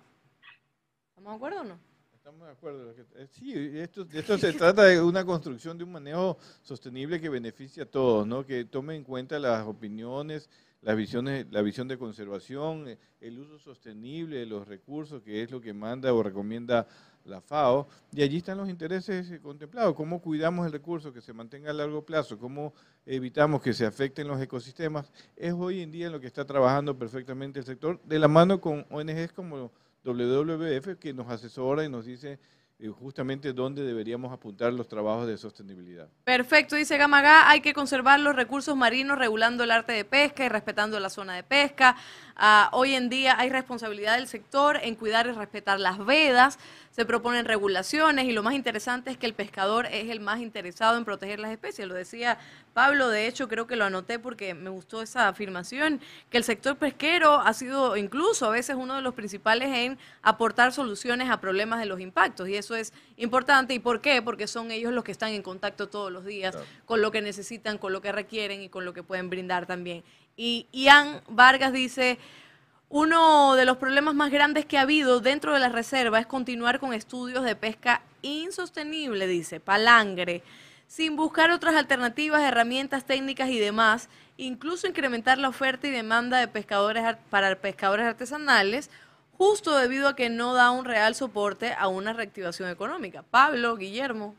[1.10, 1.78] ¿Estamos de acuerdo o no?
[2.26, 2.90] Estamos de acuerdo.
[2.90, 7.84] Eh, Sí, esto, esto se trata de una construcción de un manejo sostenible que beneficie
[7.84, 8.44] a todos, ¿no?
[8.44, 10.50] Que tome en cuenta las opiniones,
[10.82, 15.52] las visiones, la visión de conservación, eh, el uso sostenible de los recursos, que es
[15.52, 16.88] lo que manda o recomienda
[17.24, 17.86] la FAO.
[18.10, 19.94] Y allí están los intereses eh, contemplados.
[19.94, 22.74] Cómo cuidamos el recurso, que se mantenga a largo plazo, cómo
[23.06, 25.12] evitamos que se afecten los ecosistemas.
[25.36, 28.60] Es hoy en día en lo que está trabajando perfectamente el sector, de la mano
[28.60, 29.70] con ONGs como
[30.06, 32.38] WWF, que nos asesora y nos dice
[32.78, 36.08] eh, justamente dónde deberíamos apuntar los trabajos de sostenibilidad.
[36.24, 40.50] Perfecto, dice Gamagá, hay que conservar los recursos marinos regulando el arte de pesca y
[40.50, 41.96] respetando la zona de pesca.
[42.36, 46.58] Ah, hoy en día hay responsabilidad del sector en cuidar y respetar las vedas,
[46.96, 50.96] se proponen regulaciones y lo más interesante es que el pescador es el más interesado
[50.96, 51.86] en proteger las especies.
[51.86, 52.38] Lo decía
[52.72, 56.78] Pablo, de hecho creo que lo anoté porque me gustó esa afirmación, que el sector
[56.78, 61.80] pesquero ha sido incluso a veces uno de los principales en aportar soluciones a problemas
[61.80, 63.74] de los impactos y eso es importante.
[63.74, 64.22] ¿Y por qué?
[64.22, 67.76] Porque son ellos los que están en contacto todos los días con lo que necesitan,
[67.76, 70.02] con lo que requieren y con lo que pueden brindar también.
[70.34, 72.18] Y Ian Vargas dice,
[72.88, 76.78] uno de los problemas más grandes que ha habido dentro de la reserva es continuar
[76.78, 80.42] con estudios de pesca insostenible, dice, palangre,
[80.86, 86.46] sin buscar otras alternativas, herramientas técnicas y demás, incluso incrementar la oferta y demanda de
[86.48, 88.88] pescadores ar- para pescadores artesanales,
[89.36, 93.24] justo debido a que no da un real soporte a una reactivación económica.
[93.30, 94.34] Pablo, Guillermo.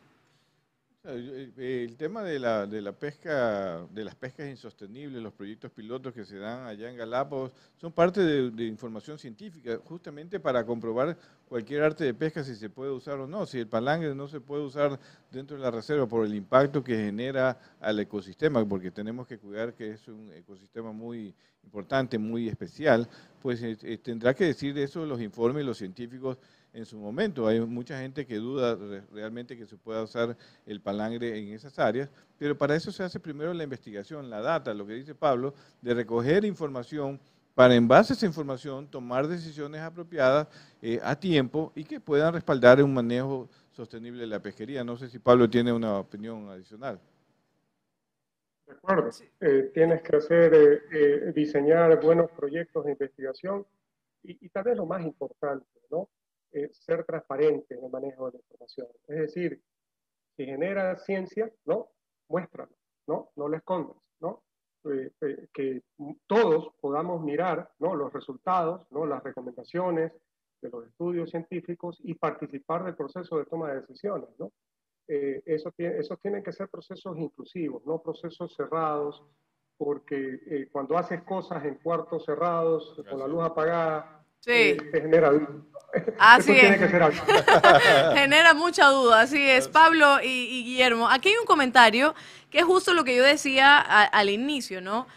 [1.07, 5.31] Sea, yo- eh, El tema de la, de la pesca, de las pescas insostenibles, los
[5.31, 10.37] proyectos pilotos que se dan allá en Galápagos, son parte de, de información científica, justamente
[10.37, 13.45] para comprobar cualquier arte de pesca si se puede usar o no.
[13.45, 14.99] Si el palangre no se puede usar
[15.31, 19.73] dentro de la reserva por el impacto que genera al ecosistema, porque tenemos que cuidar
[19.75, 21.33] que es un ecosistema muy
[21.63, 23.07] importante, muy especial,
[23.41, 26.37] pues eh, eh, tendrá que decir eso los informes los científicos
[26.77, 27.47] en su momento.
[27.47, 31.77] Hay mucha gente que duda re- realmente que se pueda usar el palangre en esas
[31.79, 35.53] áreas, pero para eso se hace primero la investigación, la data, lo que dice Pablo,
[35.81, 37.19] de recoger información
[37.55, 40.47] para en base a esa información tomar decisiones apropiadas
[40.81, 44.83] eh, a tiempo y que puedan respaldar un manejo sostenible de la pesquería.
[44.83, 46.99] No sé si Pablo tiene una opinión adicional.
[48.67, 49.09] De acuerdo.
[49.39, 53.65] Eh, tienes que hacer, eh, eh, diseñar buenos proyectos de investigación
[54.23, 56.07] y, y tal vez lo más importante, ¿no?
[56.57, 58.87] Eh, ser transparente en el manejo de la información.
[59.07, 59.61] Es decir,
[60.35, 61.89] si genera ciencia, ¿no?
[62.29, 62.75] Muéstralo,
[63.07, 63.31] ¿no?
[63.35, 64.43] No lo escondas, ¿no?
[64.85, 65.83] Eh, eh, que
[66.25, 67.95] todos podamos mirar, ¿no?
[67.95, 69.05] Los resultados, ¿no?
[69.05, 70.11] Las recomendaciones
[70.61, 74.51] de los estudios científicos y participar del proceso de toma de decisiones, ¿no?
[75.09, 79.23] eh, eso tiene- esos tienen que ser procesos inclusivos, no procesos cerrados,
[79.77, 84.51] porque eh, cuando haces cosas en cuartos cerrados, con la luz apagada, Sí.
[84.51, 85.47] eh, genera duda.
[86.19, 86.81] Así Eso tiene es.
[86.81, 87.17] que ser algo.
[88.13, 89.67] Genera mucha duda, así es.
[89.67, 92.13] Pablo y, y Guillermo, aquí hay un comentario
[92.51, 95.07] que es justo lo que yo decía a- al inicio, ¿no?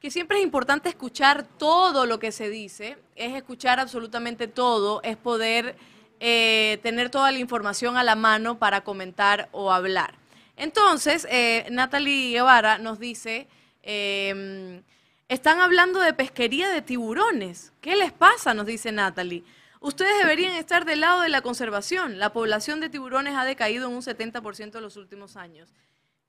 [0.00, 5.16] Que siempre es importante escuchar todo lo que se dice, es escuchar absolutamente todo, es
[5.16, 5.74] poder
[6.20, 10.14] eh, tener toda la información a la mano para comentar o hablar.
[10.56, 13.48] Entonces, eh, Natalie Guevara nos dice,
[13.82, 14.82] eh,
[15.28, 17.72] están hablando de pesquería de tiburones.
[17.80, 18.54] ¿Qué les pasa?
[18.54, 19.44] Nos dice Natalie.
[19.80, 22.18] Ustedes deberían estar del lado de la conservación.
[22.18, 25.72] La población de tiburones ha decaído en un 70% en los últimos años.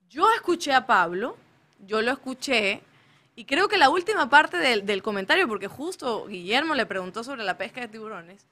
[0.09, 1.37] Yo escuché a Pablo,
[1.85, 2.81] yo lo escuché,
[3.35, 7.57] y creo que la última parte del, comentario, porque justo Guillermo le preguntó sobre la
[7.57, 8.45] pesca de tiburones,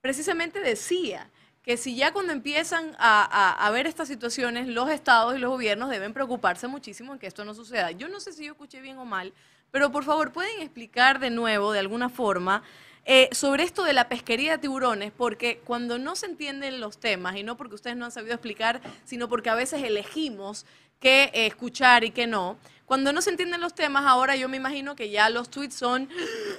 [0.00, 1.30] precisamente decía
[1.62, 5.88] que si ya cuando empiezan a, a, ver estas situaciones, los estados y los gobiernos
[5.88, 7.92] deben preocuparse muchísimo en que esto no suceda.
[7.92, 9.32] Yo no sé si yo escuché bien o mal,
[9.74, 12.62] pero por favor, ¿pueden explicar de nuevo, de alguna forma,
[13.04, 15.10] eh, sobre esto de la pesquería de tiburones?
[15.10, 18.80] Porque cuando no se entienden los temas, y no porque ustedes no han sabido explicar,
[19.04, 20.64] sino porque a veces elegimos
[21.00, 22.56] qué escuchar y qué no,
[22.86, 26.08] cuando no se entienden los temas, ahora yo me imagino que ya los tweets son,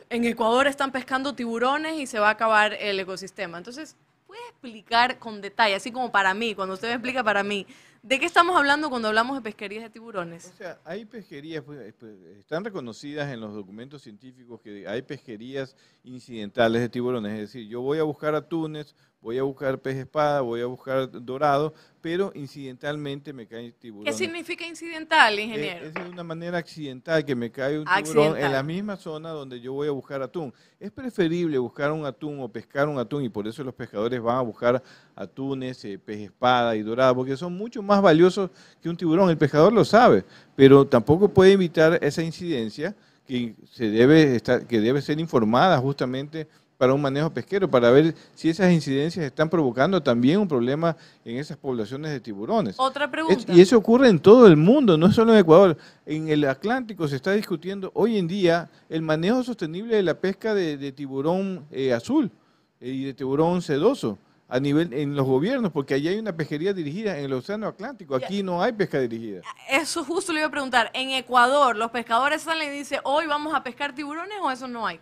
[0.09, 3.57] en Ecuador están pescando tiburones y se va a acabar el ecosistema.
[3.57, 3.95] Entonces,
[4.28, 7.66] ¿puede explicar con detalle, así como para mí, cuando usted me explica para mí,
[8.06, 10.45] ¿De qué estamos hablando cuando hablamos de pesquerías de tiburones?
[10.53, 15.76] O sea, hay pesquerías, pues, pues, están reconocidas en los documentos científicos que hay pesquerías
[16.03, 17.34] incidentales de tiburones.
[17.34, 21.09] Es decir, yo voy a buscar atunes, voy a buscar pez espada, voy a buscar
[21.11, 24.05] dorado, pero incidentalmente me cae tiburón.
[24.05, 25.88] ¿Qué significa incidental, ingeniero?
[25.88, 29.59] Es, de una manera accidental que me cae un tiburón en la misma zona donde
[29.59, 30.53] yo voy a buscar atún.
[30.80, 34.38] Es preferible buscar un atún o pescar un atún y por eso los pescadores van
[34.38, 34.84] a buscar
[35.16, 39.32] atunes, eh, pez espada y dorado, porque son mucho más valiosos que un tiburón.
[39.32, 40.24] El pescador lo sabe,
[40.55, 42.95] pero tampoco puede evitar esa incidencia
[43.26, 46.47] que, se debe, estar, que debe ser informada justamente
[46.78, 51.38] para un manejo pesquero, para ver si esas incidencias están provocando también un problema en
[51.38, 52.76] esas poblaciones de tiburones.
[52.78, 53.53] Otra pregunta.
[53.53, 55.78] y eso ocurre en todo el mundo, no solo en Ecuador.
[56.05, 60.53] En el Atlántico se está discutiendo hoy en día el manejo sostenible de la pesca
[60.53, 62.32] de, tiburón eh, azul
[62.80, 64.17] eh, y de tiburón sedoso
[64.47, 68.15] a nivel en los gobiernos, porque allí hay una pesquería dirigida en el Océano Atlántico,
[68.15, 69.41] aquí no hay pesca dirigida.
[69.69, 73.55] Eso justo le iba a preguntar, en Ecuador, ¿los pescadores salen y dicen, hoy vamos
[73.55, 74.99] a pescar tiburones o eso no hay?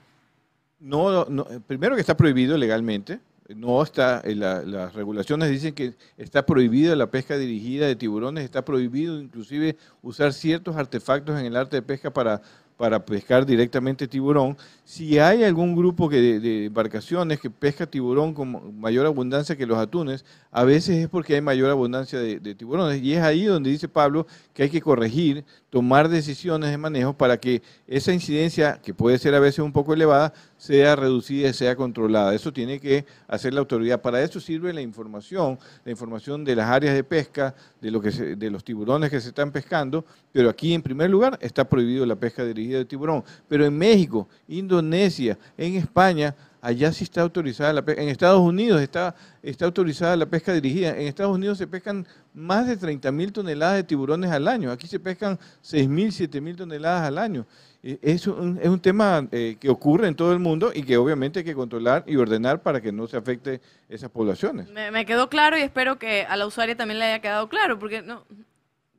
[0.83, 1.25] No,
[1.65, 3.19] primero que está prohibido legalmente.
[3.55, 8.63] No está, eh, las regulaciones dicen que está prohibida la pesca dirigida de tiburones, está
[8.63, 12.41] prohibido inclusive usar ciertos artefactos en el arte de pesca para
[12.77, 14.57] para pescar directamente tiburón.
[14.83, 19.77] Si hay algún grupo que de, embarcaciones que pesca tiburón con mayor abundancia que los
[19.77, 23.01] atunes, a veces es porque hay mayor abundancia de, tiburones.
[23.01, 27.35] Y es ahí donde dice Pablo que hay que corregir, tomar decisiones de manejo para
[27.35, 31.75] que esa incidencia, que puede ser a veces un poco elevada, sea reducida y sea
[31.75, 32.35] controlada.
[32.35, 33.99] Eso tiene que hacer la autoridad.
[33.99, 38.11] Para eso sirve la información, la información de las áreas de pesca, de, lo que
[38.11, 42.17] de los tiburones que se están pescando, pero aquí en primer lugar está prohibido la
[42.17, 43.23] pesca dirigida de tiburón.
[43.47, 48.01] Pero en México, Indonesia, en España, allá sí está autorizada la pesca.
[48.01, 50.95] En Estados Unidos está, está autorizada la pesca dirigida.
[50.95, 54.71] En Estados Unidos se pescan más de 30 mil toneladas de tiburones al año.
[54.71, 57.45] Aquí se pescan 6 mil, 7 mil toneladas al año.
[57.83, 60.97] Eh, es un, es un tema eh, que ocurre en todo el mundo y que
[60.97, 64.69] obviamente hay que controlar y ordenar para que no se afecte esas poblaciones.
[64.69, 68.01] Me, quedó claro y espero que a la usuaria también le haya quedado claro, porque
[68.01, 68.25] no.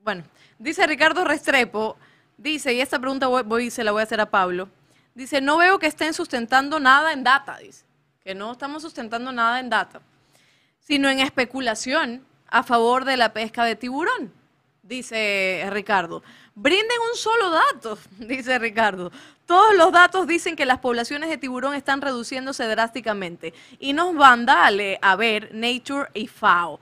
[0.02, 0.22] Bueno,
[0.58, 1.96] dice Ricardo Restrepo,
[2.36, 4.68] dice, y esta pregunta voy, se la voy a hacer a Pablo.
[5.14, 7.84] Dice, no veo que estén sustentando nada en data, dice,
[8.22, 10.02] que no estamos sustentando nada en data,
[10.80, 12.22] sino en especulación
[12.54, 14.32] a favor de la pesca de tiburón,
[14.84, 16.22] dice Ricardo.
[16.54, 19.10] Brinden un solo dato, dice Ricardo.
[19.44, 23.52] Todos los datos dicen que las poblaciones de tiburón están reduciéndose drásticamente.
[23.80, 26.78] Y nos van, dale, a ver, Nature y FAO.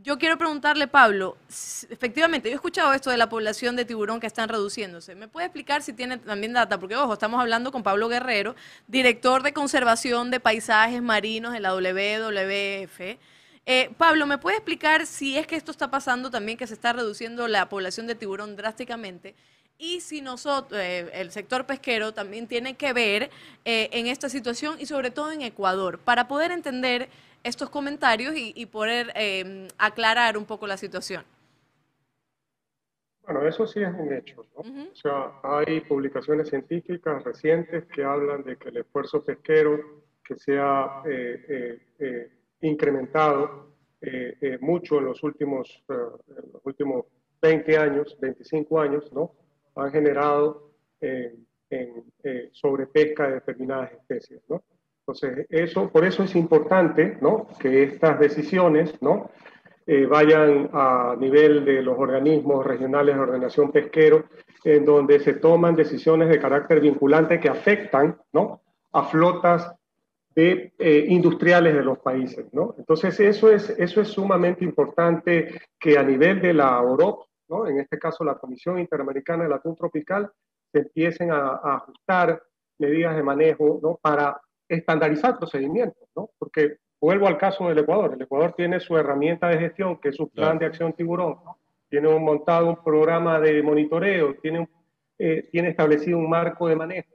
[0.00, 4.28] Yo quiero preguntarle, Pablo, efectivamente, yo he escuchado esto de la población de tiburón que
[4.28, 5.16] están reduciéndose.
[5.16, 6.78] ¿Me puede explicar si tiene también data?
[6.78, 8.54] Porque, ojo, estamos hablando con Pablo Guerrero,
[8.86, 13.18] director de conservación de paisajes marinos de la WWF.
[13.66, 16.92] Eh, Pablo, ¿me puede explicar si es que esto está pasando también, que se está
[16.92, 19.34] reduciendo la población de tiburón drásticamente?
[19.78, 23.30] Y si nosotros, eh, el sector pesquero, también tiene que ver
[23.64, 27.08] eh, en esta situación y sobre todo en Ecuador, para poder entender
[27.42, 29.14] estos comentarios y, poder
[29.78, 31.24] aclarar un poco la situación.
[33.22, 34.46] Bueno, eso sí es un hecho.
[34.54, 34.60] ¿no?
[34.60, 41.02] O sea, hay publicaciones científicas recientes que hablan de que el esfuerzo pesquero que sea
[42.62, 45.94] incrementado eh, eh, mucho en los últimos, eh,
[46.64, 47.04] últimos
[47.42, 49.32] 20 años, 25 años, ¿no?
[49.76, 51.46] Han generado en,
[52.52, 54.62] sobrepesca de determinadas especies, ¿no?
[55.00, 57.46] Entonces, eso, por eso es importante, ¿no?
[57.58, 59.30] Que estas decisiones, ¿no?
[60.08, 64.26] vayan a nivel de los organismos regionales de ordenación pesquero,
[64.62, 68.60] en donde se toman decisiones de carácter vinculante que afectan, ¿no?
[68.92, 69.74] A flotas
[70.34, 72.46] de, eh, industriales de los países.
[72.52, 72.74] ¿no?
[72.78, 77.66] Entonces, eso es, eso es sumamente importante que a nivel de la OROP, ¿no?
[77.66, 80.30] en este caso la Comisión Interamericana del Atún Tropical,
[80.72, 82.42] se empiecen a, ajustar
[82.78, 83.98] medidas de manejo ¿no?
[84.00, 86.30] para estandarizar procedimientos, ¿no?
[86.38, 88.14] porque vuelvo al caso del Ecuador.
[88.14, 91.38] El Ecuador tiene su herramienta de gestión, que es su plan de acción tiburón,
[91.88, 94.68] tiene un, montado un programa de monitoreo, tiene,
[95.18, 97.08] eh, tiene establecido un marco de manejo.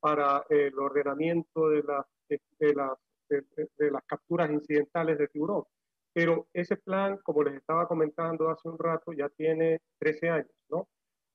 [0.00, 5.64] Para el ordenamiento de las de las de, las capturas incidentales de tiburón.
[6.12, 10.88] Pero ese plan, como les estaba comentando hace un rato, ya tiene 13 años, ¿no?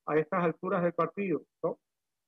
[0.06, 1.80] A estas alturas del partido, ¿no?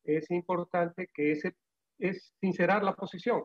[0.04, 1.56] Es importante que ese
[1.98, 3.44] es sincerar la posición,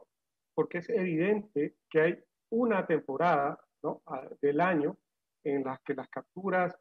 [0.55, 4.03] porque es evidente que hay una temporada ¿no?
[4.43, 4.99] del año
[5.45, 6.77] en las que las capturas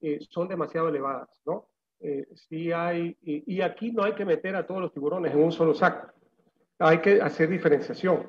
[0.00, 1.68] eh, son demasiado elevadas, ¿no?
[2.00, 2.26] Eh,
[2.74, 6.12] hay, y, aquí no hay que meter a todos los tiburones en un solo saco,
[6.78, 8.28] hay que hacer diferenciación.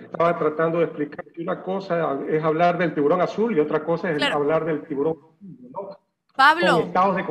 [0.00, 4.10] Estaba tratando de explicar que una cosa es hablar del tiburón azul y otra cosa
[4.10, 5.16] es hablar del tiburón.
[5.40, 5.98] ¿no?
[6.34, 6.80] Pablo.
[6.80, 7.24] estados de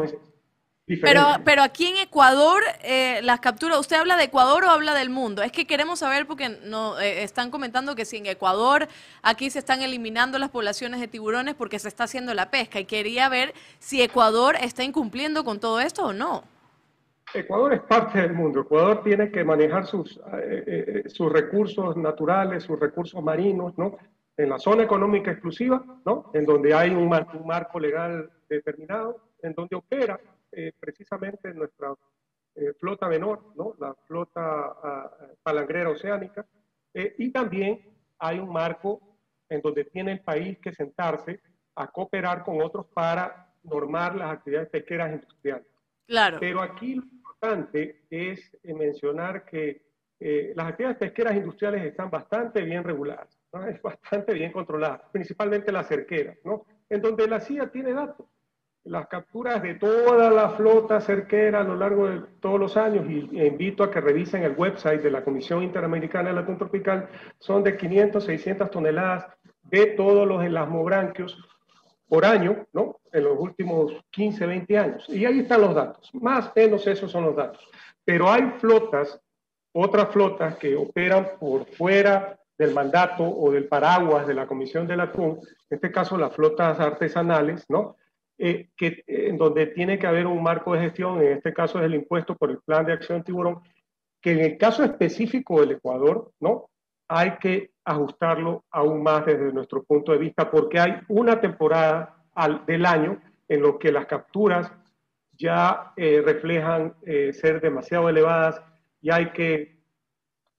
[1.02, 5.10] pero, pero aquí en Ecuador, eh, las capturas, ¿usted habla de Ecuador o habla del
[5.10, 5.42] mundo?
[5.42, 8.88] Es que queremos saber porque no eh, están comentando que si en Ecuador
[9.24, 12.86] aquí se están eliminando las poblaciones de tiburones porque se está haciendo la pesca y
[12.86, 16.44] quería ver si Ecuador está incumpliendo con todo esto o no.
[17.34, 18.62] Ecuador es parte del mundo.
[18.62, 23.98] Ecuador tiene que manejar sus, eh, sus recursos naturales, sus recursos marinos, ¿no?
[24.38, 26.30] En la zona económica exclusiva, ¿no?
[26.36, 30.20] En donde hay un marco legal determinado, en donde opera
[30.58, 31.94] eh, precisamente nuestra
[32.56, 33.76] eh, flota menor, ¿no?
[33.78, 35.12] la flota ah,
[35.44, 36.46] palangrera oceánica,
[36.94, 37.82] eh, y también
[38.20, 39.18] hay un marco
[39.50, 41.42] en donde tiene el país que sentarse
[41.76, 45.68] a cooperar con otros para normar las actividades pesqueras industriales.
[46.08, 46.38] Claro.
[46.40, 49.84] Pero aquí lo importante es mencionar que
[50.20, 53.66] las actividades pesqueras industriales están bastante bien reguladas, ¿no?
[53.68, 56.66] es bastante bien controladas, principalmente las cerqueras, ¿no?
[56.90, 58.26] en donde la CIA tiene datos
[58.86, 63.42] las capturas de toda la flota cerquera a lo largo de todos los años, y
[63.44, 67.10] invito a que revisen el website de la Comisión Interamericana del Atún Tropical,
[67.40, 69.26] son de 500, 600 toneladas
[69.64, 71.38] de todos los elasmobranquios
[72.08, 73.00] por año, ¿no?
[73.12, 75.10] En los últimos 15, 20 años.
[75.10, 76.14] Y ahí están los datos.
[76.14, 77.68] Más o menos esos son los datos.
[78.04, 79.20] Pero hay flotas,
[79.74, 85.00] otras flotas que operan por fuera del mandato o del paraguas de la Comisión del
[85.00, 87.98] Atún, en este caso las flotas artesanales, ¿no?
[88.38, 91.80] Eh, que, eh, en donde tiene que haber un marco de gestión, en este caso
[91.80, 93.62] es el impuesto por el plan de acción tiburón,
[94.22, 96.70] que en el caso específico del Ecuador, ¿no?
[97.08, 102.66] Hay que ajustarlo aún más desde nuestro punto de vista, porque hay una temporada al,
[102.66, 104.70] del año en lo que las capturas
[105.38, 108.62] ya eh, reflejan ser demasiado elevadas
[109.02, 109.78] y hay que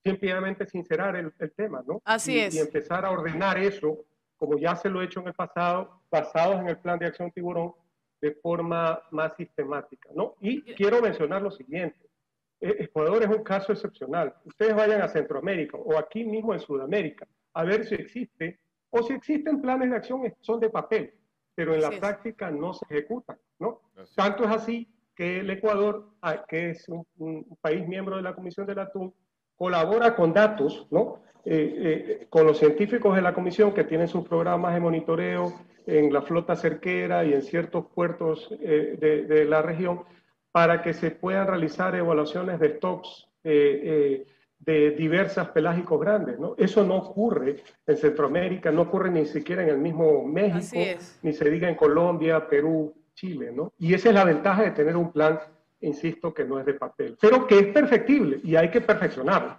[0.03, 2.01] simplemente sincerar el, tema, ¿no?
[2.05, 2.55] Así es.
[2.55, 4.05] Y empezar a ordenar eso
[4.37, 7.31] como ya se lo he hecho en el pasado, basados en el plan de acción
[7.31, 7.73] tiburón,
[8.21, 10.09] de forma más sistemática.
[10.15, 10.35] ¿no?
[10.39, 11.99] Y quiero mencionar lo siguiente.
[12.59, 14.33] E-, Ecuador es un caso excepcional.
[14.45, 18.59] Ustedes vayan a Centroamérica o aquí mismo en Sudamérica a ver si existe
[18.89, 21.13] o si existen planes de acción, son de papel,
[21.53, 23.37] pero en la práctica no se ejecutan.
[23.59, 23.81] ¿no?
[24.15, 28.35] Tanto es así que el Ecuador, ah, que es un, un país miembro de la
[28.35, 29.13] Comisión del Atún,
[29.57, 31.19] colabora con datos, ¿no?
[31.49, 31.75] Eh,
[32.19, 35.53] eh, con los científicos de la comisión que tienen sus programas de monitoreo
[35.85, 40.01] en la flota cerquera y en ciertos puertos eh, de, la región
[40.51, 46.37] para que se puedan realizar evaluaciones de stocks de diversas pelágicos grandes.
[46.37, 46.53] ¿no?
[46.57, 51.49] Eso no ocurre en Centroamérica, no ocurre ni siquiera en el mismo México, ni se
[51.49, 53.51] diga en Colombia, Perú, Chile.
[53.53, 53.71] ¿no?
[53.79, 55.39] Y esa es la ventaja de tener un plan,
[55.81, 59.57] insisto, que no es de papel, pero que es perfectible y hay que perfeccionarlo.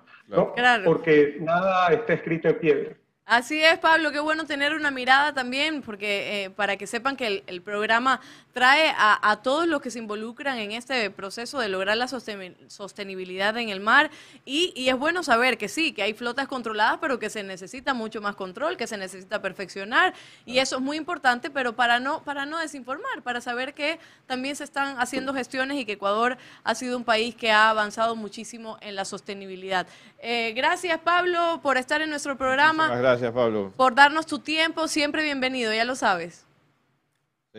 [0.85, 2.97] Porque nada está escrito en piedra.
[3.29, 7.45] Así es, Pablo, qué bueno tener una mirada también, porque eh, para que sepan que
[7.47, 8.23] el, programa
[8.59, 13.69] trae a, todos los que se involucran en este proceso de lograr la sostenibilidad en
[13.69, 14.11] el mar
[14.45, 17.95] y, y, es bueno saber que sí, que hay flotas controladas, pero que se necesita
[17.95, 20.13] mucho más control, que se necesita perfeccionar
[20.45, 24.57] y eso es muy importante, pero para no, para no desinformar, para saber que también
[24.57, 28.77] se están haciendo gestiones y que Ecuador ha sido un país que ha avanzado muchísimo
[28.81, 29.87] en la sostenibilidad.
[30.19, 32.89] Eh, gracias, Pablo, por estar en nuestro programa.
[32.97, 33.73] gracias, Pablo.
[33.77, 36.47] Por darnos tu tiempo, siempre bienvenido, ya lo sabes.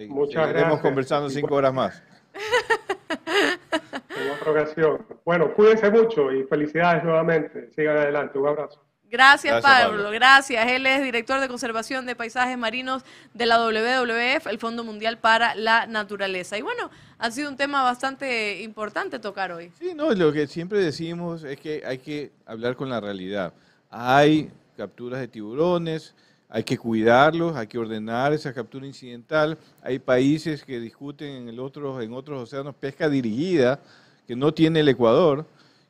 [0.07, 2.03] Muchas Seguiremos conversando cinco horas más.
[3.09, 5.05] en otra ocasión.
[5.25, 7.69] Bueno, cuídense mucho y felicidades nuevamente.
[7.75, 8.37] Sigan adelante.
[8.37, 8.81] Un abrazo.
[9.11, 10.67] Gracias, Pablo, Gracias.
[10.71, 15.55] Él es director de conservación de paisajes marinos de la WWF, el Fondo Mundial para
[15.55, 16.59] la Naturaleza.
[16.59, 19.71] Y bueno, ha sido un tema bastante importante tocar hoy.
[19.79, 23.51] Sí, no, lo que siempre decimos es que hay que hablar con la realidad.
[23.89, 26.13] Hay capturas de tiburones,
[26.49, 29.57] hay que cuidarlos, hay que ordenar esa captura incidental.
[29.83, 33.79] Hay países que discuten en, el otro, otros océanos pesca dirigida,
[34.27, 35.45] que no tiene el Ecuador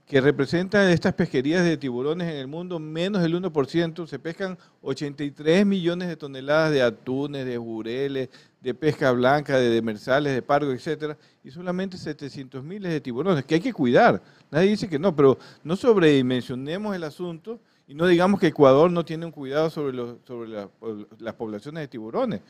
[0.10, 4.08] que representan estas pesquerías de tiburones en el mundo, menos del 1%.
[4.08, 8.30] Se pescan 83 millones de toneladas de atunes, de jureles,
[8.60, 13.54] de pesca blanca, de demersales, de pargo, etcétera, y solamente 700 miles de tiburones, que
[13.54, 14.20] hay que cuidar.
[14.50, 17.60] Nadie dice que no, pero no sobredimensionemos el asunto
[17.90, 20.70] Y no digamos que Ecuador no tiene un cuidado sobre, sobre la-
[21.18, 22.42] las poblaciones de tiburones.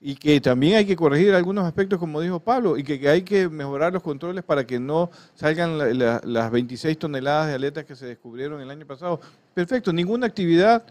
[0.00, 3.50] Y que también hay que corregir algunos aspectos, como dijo Pablo, y que, hay que
[3.50, 7.94] mejorar los controles para que no salgan la- la- las 26 toneladas de aletas que
[7.94, 9.20] se descubrieron el año pasado.
[9.52, 10.82] Perfecto, ninguna actividad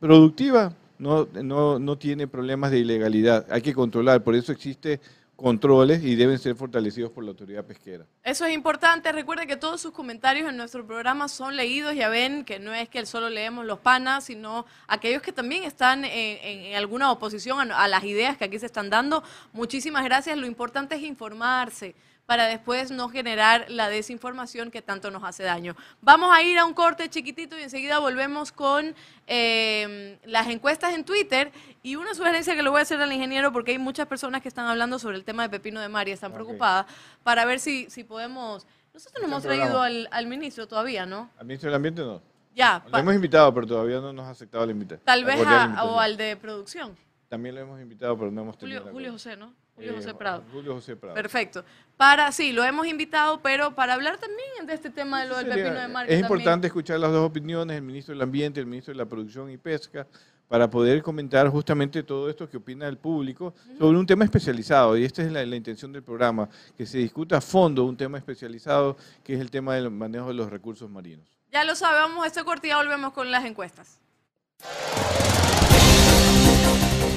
[0.00, 3.46] productiva no, no, no tiene problemas de ilegalidad.
[3.50, 5.00] Hay que controlar, por eso existe
[5.36, 8.06] controles y deben ser fortalecidos por la autoridad pesquera.
[8.22, 9.10] Eso es importante.
[9.12, 11.94] Recuerde que todos sus comentarios en nuestro programa son leídos.
[11.94, 16.04] Ya ven que no es que solo leemos los panas, sino aquellos que también están
[16.04, 19.22] en, alguna oposición a las ideas que aquí se están dando.
[19.52, 20.38] Muchísimas gracias.
[20.38, 21.94] Lo importante es informarse
[22.26, 25.76] para después no generar la desinformación que tanto nos hace daño.
[26.00, 28.94] Vamos a ir a un corte chiquitito y enseguida volvemos con
[29.26, 31.52] eh, las encuestas en Twitter
[31.82, 34.48] y una sugerencia que le voy a hacer al ingeniero porque hay muchas personas que
[34.48, 36.86] están hablando sobre el tema de Pepino de Mar y están preocupadas
[37.22, 38.66] para ver si, si podemos...
[38.94, 41.28] Nosotros no hemos traído al, al ministro todavía, ¿no?
[41.38, 42.22] Al ministro del Ambiente no.
[42.54, 45.04] Ya, Lo hemos invitado, pero todavía no nos ha aceptado la invitación.
[45.04, 46.96] tal vez a- o al de producción.
[47.28, 49.12] También lo hemos invitado, pero no hemos tenido Julio, Julio.
[49.12, 49.52] José, ¿no?
[49.76, 50.42] Julio Eh, José Prado.
[50.52, 51.14] Julio José Prado.
[51.14, 51.64] Perfecto.
[51.96, 55.46] Para, sí, lo hemos invitado, pero para hablar también de este tema de lo del
[55.48, 56.04] Sería- pepino de mar.
[56.04, 59.06] es también- importante escuchar las dos opiniones, el ministro del Ambiente, el ministro de la
[59.06, 60.06] Producción y Pesca,
[60.48, 64.96] para poder comentar justamente todo esto que opina el público sobre un tema especializado.
[64.96, 68.18] Y esta es la, la intención del programa, que se discuta a fondo un tema
[68.18, 71.26] especializado, que es el tema del manejo de los recursos marinos.
[71.50, 73.98] Ya lo sabe, vamos a este corte ya volvemos con las encuestas.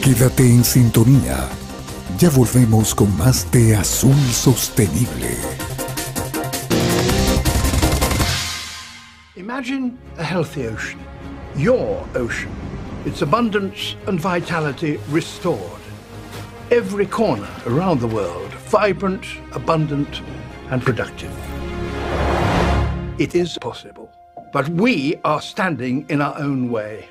[0.03, 1.49] Quédate en sintonía.
[2.19, 5.37] Ya volvemos con más de Azul Sostenible.
[9.35, 10.99] Imagine a healthy ocean,
[11.55, 12.51] your ocean,
[13.05, 15.59] its abundance and vitality restored.
[16.71, 20.21] Every corner around the world vibrant, abundant,
[20.71, 21.31] and productive.
[23.19, 24.09] It is possible,
[24.51, 27.09] but we are standing in our own way.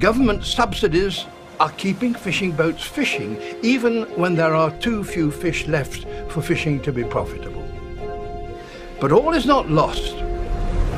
[0.00, 1.26] Government subsidies
[1.60, 6.80] are keeping fishing boats fishing, even when there are too few fish left for fishing
[6.80, 7.62] to be profitable.
[8.98, 10.16] But all is not lost.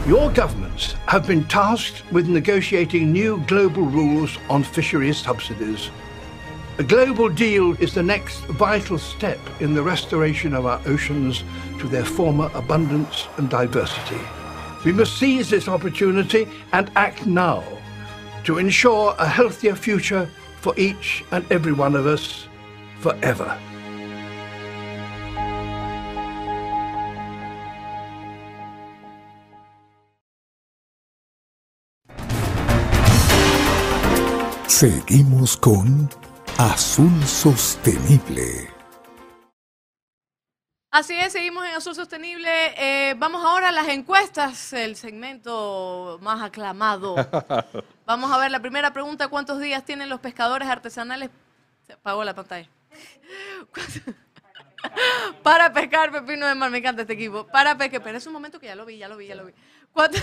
[0.06, 5.90] Your governments have been tasked with negotiating new global rules on fisheries subsidies.
[6.78, 11.44] A global deal is the next vital step in the restoration of our oceans
[11.80, 14.20] to their former abundance and diversity.
[14.84, 17.62] We must seize this opportunity and act now
[18.44, 20.28] to ensure a healthier future
[20.62, 22.48] for each and every one of us
[23.01, 23.59] forever.
[34.68, 36.09] Seguimos con
[36.59, 38.68] Azul Sostenible.
[40.90, 42.51] Así es, seguimos en Azul Sostenible.
[42.76, 47.16] Eh, vamos ahora a las encuestas, el segmento más aclamado.
[48.05, 51.31] Vamos a ver la primera pregunta, ¿cuántos días tienen los pescadores artesanales?
[51.87, 52.69] Se apagó la pantalla.
[55.43, 57.47] Para pescar pepino de mar, me encanta este equipo.
[57.47, 59.47] Para pescar, pero es un momento que ya lo vi, ya lo vi, ya lo
[59.47, 59.53] vi.
[59.93, 60.19] ¿Cuánto-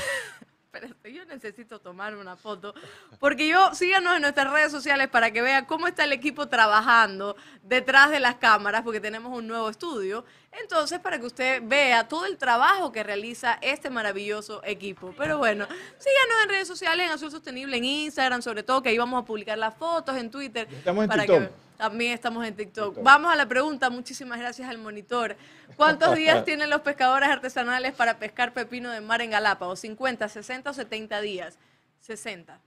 [0.71, 2.75] Espérate, yo necesito tomar una foto.
[3.19, 7.35] Porque yo, síganos en nuestras redes sociales para que vean cómo está el equipo trabajando
[7.63, 10.25] detrás de las cámaras, porque tenemos un nuevo estudio.
[10.51, 15.11] Entonces, para que usted vea todo el trabajo que realiza este maravilloso equipo.
[15.17, 15.65] Pero bueno,
[15.97, 19.25] síganos en redes sociales, en Azul Sostenible, en Instagram, sobre todo, que ahí vamos a
[19.25, 20.67] publicar las fotos, en Twitter.
[20.69, 21.47] Estamos en para TikTok.
[21.47, 23.01] que también estamos en TikTok.
[23.01, 25.37] Vamos a la pregunta, muchísimas gracias al monitor.
[25.77, 29.81] ¿Cuántos días tienen los pescadores artesanales para pescar pepino de mar en Galápagos?
[29.81, 31.57] ¿50, 60 o 70 días?
[32.01, 32.59] 60.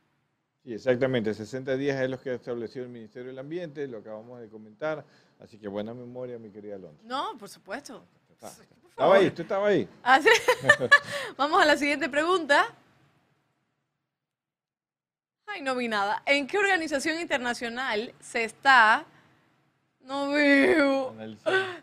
[0.65, 4.41] Sí, exactamente, 60 días es lo que ha establecido el Ministerio del Ambiente, lo acabamos
[4.41, 5.05] de comentar,
[5.39, 7.03] así que buena memoria, mi querida Alonso.
[7.05, 8.03] No, por supuesto.
[8.89, 9.87] Estaba ahí, usted estaba ahí.
[10.03, 10.31] Ah, sí.
[11.37, 12.75] Vamos a la siguiente pregunta.
[15.55, 16.23] Ay, no vi nada.
[16.25, 19.05] ¿En qué organización internacional se está...
[20.01, 21.15] No veo.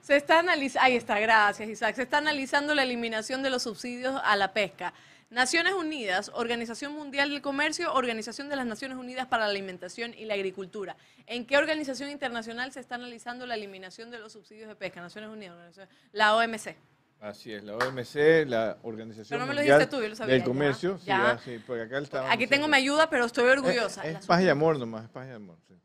[0.01, 0.85] Se está analizando...
[0.85, 1.95] Ahí está, gracias Isaac.
[1.95, 4.93] Se está analizando la eliminación de los subsidios a la pesca.
[5.29, 10.25] Naciones Unidas, Organización Mundial del Comercio, Organización de las Naciones Unidas para la Alimentación y
[10.25, 10.97] la Agricultura.
[11.27, 15.01] ¿En qué organización internacional se está analizando la eliminación de los subsidios de pesca?
[15.01, 15.79] Naciones Unidas,
[16.11, 16.75] la OMC.
[17.21, 20.33] Así es, la OMC, la Organización Pero no me lo Mundial tú, yo lo sabía,
[20.35, 21.31] del ya, Comercio, sí, ya.
[21.31, 24.03] ah, sí, porque acá estaba Aquí tengo mi ayuda, pero estoy orgullosa.
[24.05, 25.57] Es, Las- paz y amor nomás, es paz y amor.
[25.67, 25.75] sí.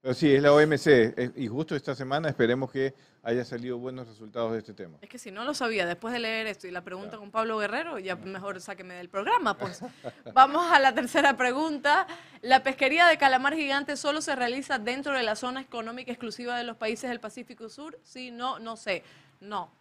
[0.00, 4.06] Pero sí, es la OMC, es- y justo esta semana esperemos que haya salido buenos
[4.06, 4.98] resultados de este tema.
[5.00, 7.56] Es que si no lo sabía, después de leer esto y la pregunta con Pablo
[7.58, 9.80] Guerrero, ya mejor sáqueme del programa, pues.
[10.34, 12.06] Vamos a la tercera pregunta.
[12.42, 16.64] ¿La pesquería de calamar gigante solo se realiza dentro de la zona económica exclusiva de
[16.64, 17.98] los países del Pacífico Sur?
[18.04, 19.02] Sí, no, no sé.
[19.40, 19.72] No.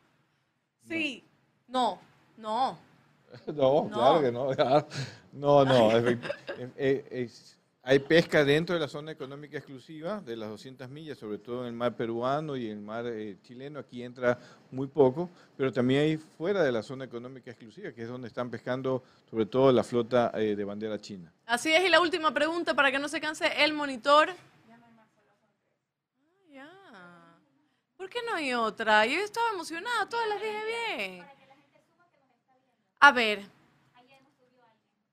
[0.88, 1.24] Sí,
[1.68, 2.00] no,
[2.38, 2.78] no.
[3.48, 4.50] No, claro que no.
[5.34, 5.90] No, no.
[7.82, 11.70] hay pesca dentro de la zona económica exclusiva de las 200 millas, sobre todo en
[11.70, 13.80] el mar peruano y en el mar eh, chileno.
[13.80, 14.38] Aquí entra
[14.70, 18.52] muy poco, pero también hay fuera de la zona económica exclusiva, que es donde están
[18.52, 21.34] pescando sobre todo la flota eh, de bandera china.
[21.48, 24.30] Así es, y la última pregunta para que no se canse el monitor.
[27.96, 29.06] ¿Por qué no hay otra?
[29.08, 30.62] Yo estaba emocionada, todas las dije
[30.98, 31.28] bien.
[33.00, 33.44] A ver.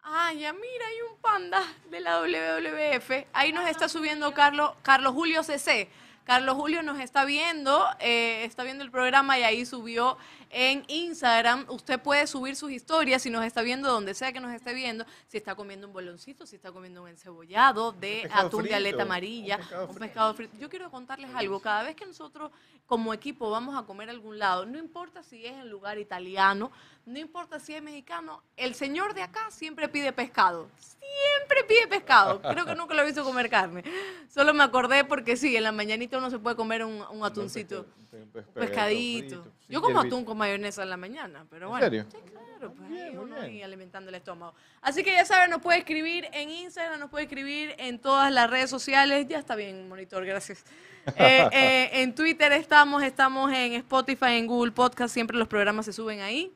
[0.03, 3.27] Ah, ya mira, hay un panda de la WWF.
[3.33, 5.89] Ahí nos está subiendo Carlos, Carlos Julio CC.
[6.31, 10.17] Carlos Julio nos está viendo, eh, está viendo el programa y ahí subió
[10.51, 11.65] en Instagram.
[11.69, 15.05] Usted puede subir sus historias si nos está viendo donde sea que nos esté viendo,
[15.27, 19.59] si está comiendo un boloncito, si está comiendo un encebollado de atún de aleta amarilla,
[19.89, 20.57] un pescado, frito.
[20.57, 21.59] Yo quiero contarles algo.
[21.59, 22.53] Cada vez que nosotros
[22.87, 26.71] como equipo vamos a comer a algún lado, no importa si es en lugar italiano,
[27.07, 30.69] no importa si es mexicano, el señor de acá siempre pide pescado.
[30.79, 32.41] Siempre pide pescado.
[32.41, 33.83] Creo que nunca lo he visto comer carne.
[34.29, 37.87] Solo me acordé porque sí, en la mañanita uno se puede comer un, atuncito.
[38.13, 39.45] Un pescadito.
[39.69, 41.85] Yo como atún con mayonesa en la mañana, pero bueno.
[41.85, 42.07] ¿En serio?
[42.11, 44.55] Sí, claro, pues ahí uno ahí alimentando el estómago.
[44.83, 48.49] Así que ya saben, nos puede escribir en Instagram, nos puede escribir en todas las
[48.51, 49.27] redes sociales.
[49.29, 50.65] Ya está bien, monitor, gracias.
[51.17, 55.95] Eh, eh, en Twitter estamos, estamos en Spotify, en Google Podcast, siempre los programas se
[55.95, 56.53] suben ahí.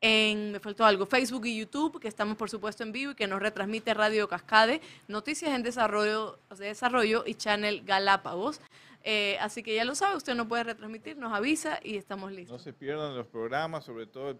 [0.00, 3.26] En, me faltó algo, Facebook y YouTube, que estamos por supuesto en vivo y que
[3.26, 8.60] nos retransmite Radio Cascade, Noticias en Desarrollo, de Desarrollo y Channel Galápagos.
[9.10, 12.58] Eh, así que ya lo sabe, usted no puede retransmitir, nos avisa y estamos listos.
[12.58, 14.36] No se pierdan los programas, sobre todo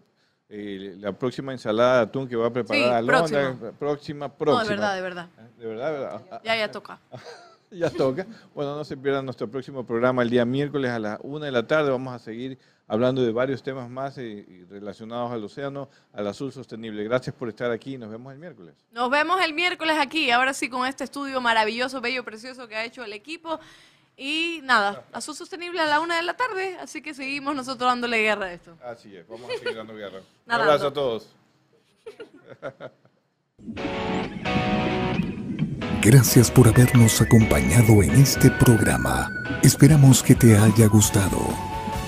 [0.47, 3.71] eh, la próxima ensalada de atún que va a preparar sí, Próxima.
[3.79, 4.63] próxima, próxima.
[4.63, 5.29] No, de verdad, de verdad.
[5.57, 6.41] De verdad, de verdad.
[6.43, 6.99] Ya, ya toca.
[7.71, 8.27] ya toca.
[8.53, 11.65] Bueno, no se pierdan nuestro próximo programa el día miércoles a las una de la
[11.65, 11.89] tarde.
[11.89, 17.03] Vamos a seguir hablando de varios temas más eh, relacionados al océano, al azul sostenible.
[17.05, 17.97] Gracias por estar aquí.
[17.97, 18.75] Nos vemos el miércoles.
[18.91, 20.29] Nos vemos el miércoles aquí.
[20.29, 23.59] Ahora sí, con este estudio maravilloso, bello, precioso que ha hecho el equipo.
[24.21, 26.77] Y nada, azul sostenible a la una de la tarde.
[26.81, 28.77] Así que seguimos nosotros dándole guerra a esto.
[28.83, 29.25] Así es.
[29.29, 30.19] Vamos a seguir dando guerra.
[30.45, 31.29] Un abrazo a todos.
[36.01, 39.29] Gracias por habernos acompañado en este programa.
[39.63, 41.39] Esperamos que te haya gustado.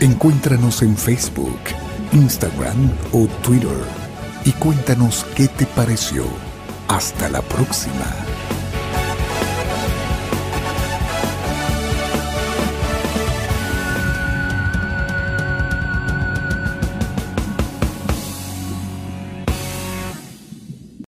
[0.02, 1.60] Encuéntranos en Facebook,
[2.12, 3.86] Instagram o Twitter
[4.44, 6.26] y cuéntanos qué te pareció.
[6.88, 8.31] Hasta la próxima.